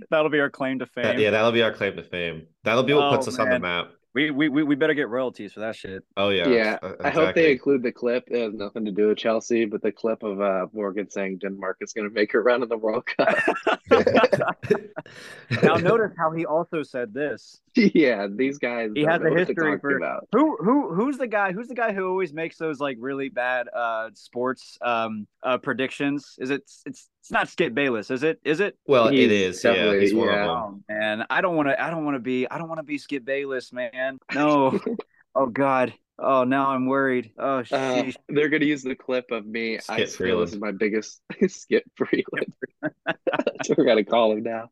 that'll 0.09 0.29
be 0.29 0.39
our 0.39 0.49
claim 0.49 0.79
to 0.79 0.85
fame. 0.85 1.19
Yeah, 1.19 1.31
that'll 1.31 1.51
be 1.51 1.61
our 1.61 1.73
claim 1.73 1.95
to 1.95 2.03
fame. 2.03 2.47
That'll 2.63 2.83
be 2.83 2.93
what 2.93 3.05
oh, 3.05 3.15
puts 3.15 3.27
us 3.27 3.37
man. 3.37 3.47
on 3.47 3.53
the 3.53 3.59
map. 3.59 3.91
We, 4.17 4.31
we 4.31 4.49
we 4.49 4.73
better 4.73 4.95
get 4.95 5.09
royalties 5.09 5.53
for 5.53 5.59
that 5.59 5.75
shit. 5.75 6.03
Oh 6.15 6.29
yeah, 6.29 6.47
yeah. 6.47 6.77
Exactly. 6.81 7.05
I 7.05 7.09
hope 7.11 7.35
they 7.35 7.51
include 7.51 7.83
the 7.83 7.91
clip. 7.91 8.23
It 8.31 8.41
has 8.41 8.53
nothing 8.55 8.83
to 8.85 8.91
do 8.91 9.09
with 9.09 9.19
Chelsea, 9.19 9.65
but 9.65 9.83
the 9.83 9.91
clip 9.91 10.23
of 10.23 10.41
uh, 10.41 10.65
Morgan 10.73 11.07
saying 11.07 11.37
Denmark 11.37 11.77
is 11.81 11.93
going 11.93 12.09
to 12.09 12.13
make 12.13 12.33
a 12.33 12.39
run 12.39 12.63
in 12.63 12.69
the 12.69 12.79
World 12.79 13.05
Cup. 13.05 13.37
now 15.61 15.75
notice 15.75 16.13
how 16.17 16.31
he 16.31 16.47
also 16.47 16.81
said 16.81 17.13
this. 17.13 17.61
Yeah, 17.75 18.25
these 18.27 18.57
guys. 18.57 18.89
He 18.95 19.03
has 19.03 19.21
a 19.21 19.29
history 19.29 19.77
for 19.77 19.97
about. 19.97 20.27
who 20.31 20.57
who 20.61 20.95
who's 20.95 21.19
the 21.19 21.27
guy 21.27 21.51
who's 21.51 21.67
the 21.67 21.75
guy 21.75 21.93
who 21.93 22.09
always 22.09 22.33
makes 22.33 22.57
those 22.57 22.79
like 22.79 22.97
really 22.99 23.29
bad 23.29 23.67
uh 23.71 24.09
sports 24.15 24.79
um 24.81 25.27
uh 25.47 25.57
predictions. 25.57 26.35
Is 26.39 26.49
it 26.49 26.61
it's 26.85 27.09
it's 27.21 27.31
not 27.31 27.47
Skip 27.47 27.73
Bayless, 27.73 28.11
is 28.11 28.23
it? 28.23 28.39
Is 28.43 28.59
it? 28.59 28.77
Well, 28.85 29.07
he's 29.07 29.25
it 29.25 29.31
is. 29.31 29.63
Yeah, 29.63 29.97
he's 29.97 30.13
one 30.13 30.27
yeah. 30.27 30.41
of 30.41 30.47
them. 30.47 30.83
Oh, 30.89 30.93
and 30.93 31.23
I 31.29 31.41
don't 31.41 31.55
want 31.55 31.69
to. 31.69 31.81
I 31.81 31.89
don't 31.89 32.03
want 32.03 32.15
to 32.15 32.19
be. 32.19 32.47
I 32.49 32.57
don't 32.57 32.67
want 32.67 32.79
to 32.79 32.83
be 32.83 32.97
Skip 32.97 33.23
Bayless, 33.23 33.71
man. 33.71 34.19
No. 34.33 34.79
oh 35.35 35.47
God. 35.47 35.93
Oh, 36.19 36.43
now 36.43 36.69
I'm 36.69 36.87
worried. 36.87 37.31
Oh, 37.37 37.63
uh, 37.71 38.11
they're 38.27 38.49
gonna 38.49 38.65
use 38.65 38.83
the 38.83 38.95
clip 38.95 39.25
of 39.31 39.45
me. 39.45 39.77
Skip 39.79 39.99
I 39.99 40.05
feel 40.05 40.39
this 40.41 40.51
is 40.51 40.59
my 40.59 40.71
biggest 40.71 41.21
Skip 41.47 41.83
Freeland. 41.95 42.53
That's 43.05 43.69
what 43.69 43.77
we're 43.77 43.85
gonna 43.85 44.03
call 44.03 44.31
him 44.33 44.43
now. 44.43 44.69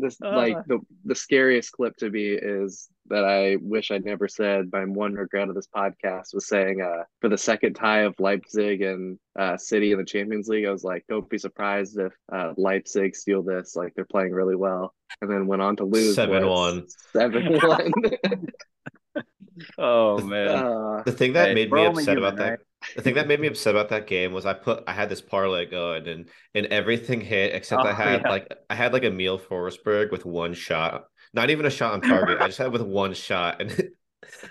This 0.00 0.18
uh, 0.22 0.36
like 0.36 0.56
the 0.66 0.78
the 1.04 1.14
scariest 1.14 1.72
clip 1.72 1.96
to 1.96 2.10
me 2.10 2.28
is 2.28 2.88
that 3.06 3.24
I 3.24 3.56
wish 3.60 3.90
I'd 3.90 4.04
never 4.04 4.28
said. 4.28 4.70
My 4.72 4.84
one 4.84 5.14
regret 5.14 5.48
of 5.48 5.54
this 5.54 5.68
podcast 5.74 6.34
was 6.34 6.48
saying 6.48 6.82
uh, 6.82 7.04
for 7.20 7.28
the 7.28 7.38
second 7.38 7.74
tie 7.74 8.00
of 8.00 8.14
Leipzig 8.18 8.82
and 8.82 9.18
uh, 9.38 9.56
City 9.56 9.92
in 9.92 9.98
the 9.98 10.04
Champions 10.04 10.48
League, 10.48 10.66
I 10.66 10.70
was 10.70 10.84
like, 10.84 11.04
don't 11.08 11.28
be 11.28 11.38
surprised 11.38 11.98
if 11.98 12.12
uh, 12.32 12.52
Leipzig 12.56 13.16
steal 13.16 13.42
this. 13.42 13.76
Like 13.76 13.94
they're 13.94 14.04
playing 14.04 14.32
really 14.32 14.56
well, 14.56 14.94
and 15.20 15.30
then 15.30 15.46
went 15.46 15.62
on 15.62 15.76
to 15.76 15.84
lose 15.84 16.14
seven 16.14 16.46
one. 16.46 16.86
Seven 17.12 17.58
one. 17.58 17.92
oh 19.78 20.18
man. 20.18 20.48
Uh, 20.48 21.02
the 21.04 21.12
thing 21.12 21.32
that 21.34 21.48
hey, 21.48 21.54
made 21.54 21.72
me 21.72 21.84
upset 21.84 22.16
human, 22.16 22.18
about 22.18 22.38
right? 22.38 22.58
that 22.58 22.60
the 22.96 23.02
thing 23.02 23.14
that 23.14 23.26
made 23.26 23.40
me 23.40 23.48
upset 23.48 23.74
about 23.74 23.88
that 23.88 24.06
game 24.06 24.32
was 24.32 24.46
I 24.46 24.54
put 24.54 24.84
I 24.86 24.92
had 24.92 25.08
this 25.08 25.20
parlay 25.20 25.66
going 25.66 26.06
and 26.06 26.28
and 26.54 26.66
everything 26.66 27.20
hit 27.20 27.54
except 27.54 27.82
oh, 27.84 27.88
I 27.88 27.92
had 27.92 28.22
yeah. 28.22 28.28
like 28.28 28.52
I 28.70 28.74
had 28.74 28.92
like 28.92 29.02
Emil 29.02 29.38
Forsberg 29.38 30.10
with 30.10 30.24
one 30.24 30.54
shot. 30.54 31.04
Not 31.34 31.50
even 31.50 31.66
a 31.66 31.70
shot 31.70 31.92
on 31.92 32.00
target. 32.00 32.40
I 32.40 32.46
just 32.46 32.58
had 32.58 32.72
with 32.72 32.82
one 32.82 33.14
shot 33.14 33.60
and 33.60 33.70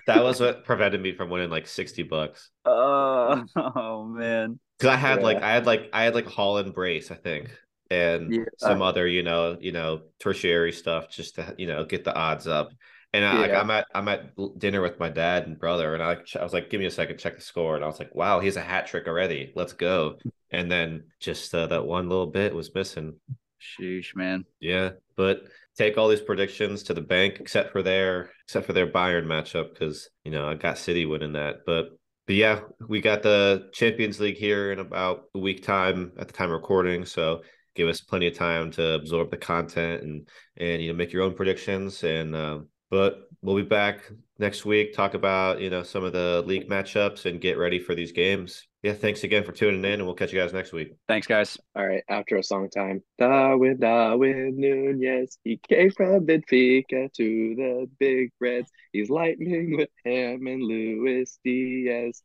that 0.08 0.24
was 0.24 0.39
what 0.39 0.65
prevented 0.65 1.02
me 1.02 1.13
from 1.13 1.30
winning 1.30 1.50
like 1.50 1.67
60 1.67 2.04
bucks. 2.04 2.50
Uh, 2.65 3.43
oh 3.56 4.06
man. 4.06 4.60
Cuz 4.80 4.89
I 4.89 4.96
had 4.96 5.20
yeah. 5.20 5.26
like 5.26 5.41
I 5.41 5.54
had 5.54 5.65
like 5.65 5.89
I 5.93 6.04
had 6.04 6.15
like 6.15 6.26
Haaland 6.26 6.74
brace, 6.74 7.12
I 7.12 7.15
think. 7.15 7.50
And 7.89 8.34
yeah. 8.34 8.43
some 8.58 8.82
other, 8.82 9.08
you 9.08 9.24
know, 9.24 9.58
you 9.62 9.72
know, 9.72 10.02
tertiary 10.20 10.74
stuff 10.74 11.10
just 11.10 11.36
to, 11.36 11.56
you 11.58 11.67
know, 11.67 11.86
get 11.86 12.04
the 12.04 12.13
odds 12.13 12.46
up. 12.46 12.72
And 13.17 13.25
I, 13.25 13.34
like, 13.39 13.51
I'm 13.51 13.71
at 13.71 13.88
I'm 13.95 14.08
at 14.10 14.60
dinner 14.60 14.80
with 14.80 14.99
my 14.99 15.10
dad 15.10 15.47
and 15.47 15.58
brother, 15.58 15.95
and 15.95 16.03
I, 16.03 16.17
I 16.39 16.43
was 16.43 16.53
like, 16.53 16.69
"Give 16.69 16.80
me 16.80 16.86
a 16.86 16.91
second, 16.91 17.17
check 17.17 17.36
the 17.36 17.41
score." 17.41 17.75
And 17.75 17.84
I 17.84 17.88
was 17.88 17.97
like, 17.97 18.13
"Wow, 18.13 18.39
he's 18.39 18.58
a 18.58 18.62
hat 18.62 18.86
trick 18.86 19.08
already. 19.08 19.51
Let's 19.56 19.73
go!" 19.73 20.19
And 20.51 20.71
then 20.71 21.06
just 21.19 21.53
uh, 21.56 21.65
that 21.65 21.88
one 21.88 22.10
little 22.10 22.27
bit 22.27 22.53
was 22.53 22.75
missing. 22.75 23.15
Sheesh, 23.60 24.15
man. 24.15 24.45
Yeah, 24.60 24.91
but 25.15 25.45
take 25.75 25.97
all 25.97 26.10
these 26.10 26.21
predictions 26.21 26.84
to 26.84 26.93
the 26.93 27.01
bank, 27.01 27.39
except 27.39 27.71
for 27.71 27.82
their 27.82 28.30
except 28.45 28.67
for 28.67 28.73
their 28.73 28.86
Bayern 28.86 29.25
matchup, 29.25 29.73
because 29.73 30.08
you 30.23 30.30
know 30.30 30.47
I 30.47 30.53
got 30.53 30.77
City 30.77 31.08
winning 31.08 31.34
that. 31.34 31.62
But 31.65 31.97
but 32.27 32.36
yeah, 32.36 32.60
we 32.88 33.01
got 33.01 33.23
the 33.23 33.71
Champions 33.73 34.19
League 34.19 34.38
here 34.38 34.71
in 34.71 34.77
about 34.77 35.23
a 35.34 35.39
week 35.39 35.63
time 35.63 36.12
at 36.19 36.27
the 36.27 36.34
time 36.34 36.51
of 36.51 36.62
recording, 36.62 37.03
so 37.03 37.41
give 37.73 37.89
us 37.89 37.99
plenty 38.01 38.27
of 38.27 38.36
time 38.36 38.69
to 38.73 38.93
absorb 38.93 39.32
the 39.32 39.38
content 39.38 40.03
and 40.03 40.30
and 40.58 40.84
you 40.84 40.89
know 40.89 40.95
make 40.95 41.12
your 41.12 41.23
own 41.23 41.34
predictions 41.34 42.03
and. 42.03 42.36
Uh, 42.36 42.60
but 42.89 43.30
we'll 43.41 43.56
be 43.56 43.63
back 43.63 44.12
next 44.39 44.65
week, 44.65 44.93
talk 44.93 45.13
about, 45.13 45.60
you 45.62 45.69
know, 45.69 45.84
some 45.84 46.04
of 46.04 46.13
the 46.13 46.43
league 46.45 46.69
matchups 46.69 47.26
and 47.26 47.41
get 47.41 47.58
ready 47.58 47.80
for 47.80 47.95
these 47.95 48.12
games. 48.12 48.67
Yeah, 48.84 48.93
thanks 48.93 49.23
again 49.23 49.43
for 49.43 49.52
tuning 49.52 49.84
in 49.84 49.93
and 49.93 50.06
we'll 50.06 50.15
catch 50.15 50.32
you 50.32 50.39
guys 50.39 50.54
next 50.54 50.71
week. 50.71 50.95
Thanks, 51.08 51.28
guys. 51.28 51.58
All 51.76 51.86
right, 51.86 52.04
after 52.10 52.38
a 52.38 52.43
song 52.43 52.69
time. 52.69 53.02
Darwin, 53.17 53.80
Darwin 53.80 54.56
Nunez, 54.58 55.39
he 55.43 55.58
came 55.58 55.91
from 55.91 56.26
Benfica 56.26 57.12
to 57.13 57.56
the 57.56 57.89
Big 58.00 58.32
Reds. 58.39 58.69
He's 58.93 59.10
lightning 59.10 59.76
with 59.76 59.89
him 60.04 60.45
and 60.45 60.63
Luis 60.63 61.39
Diaz. 61.43 62.21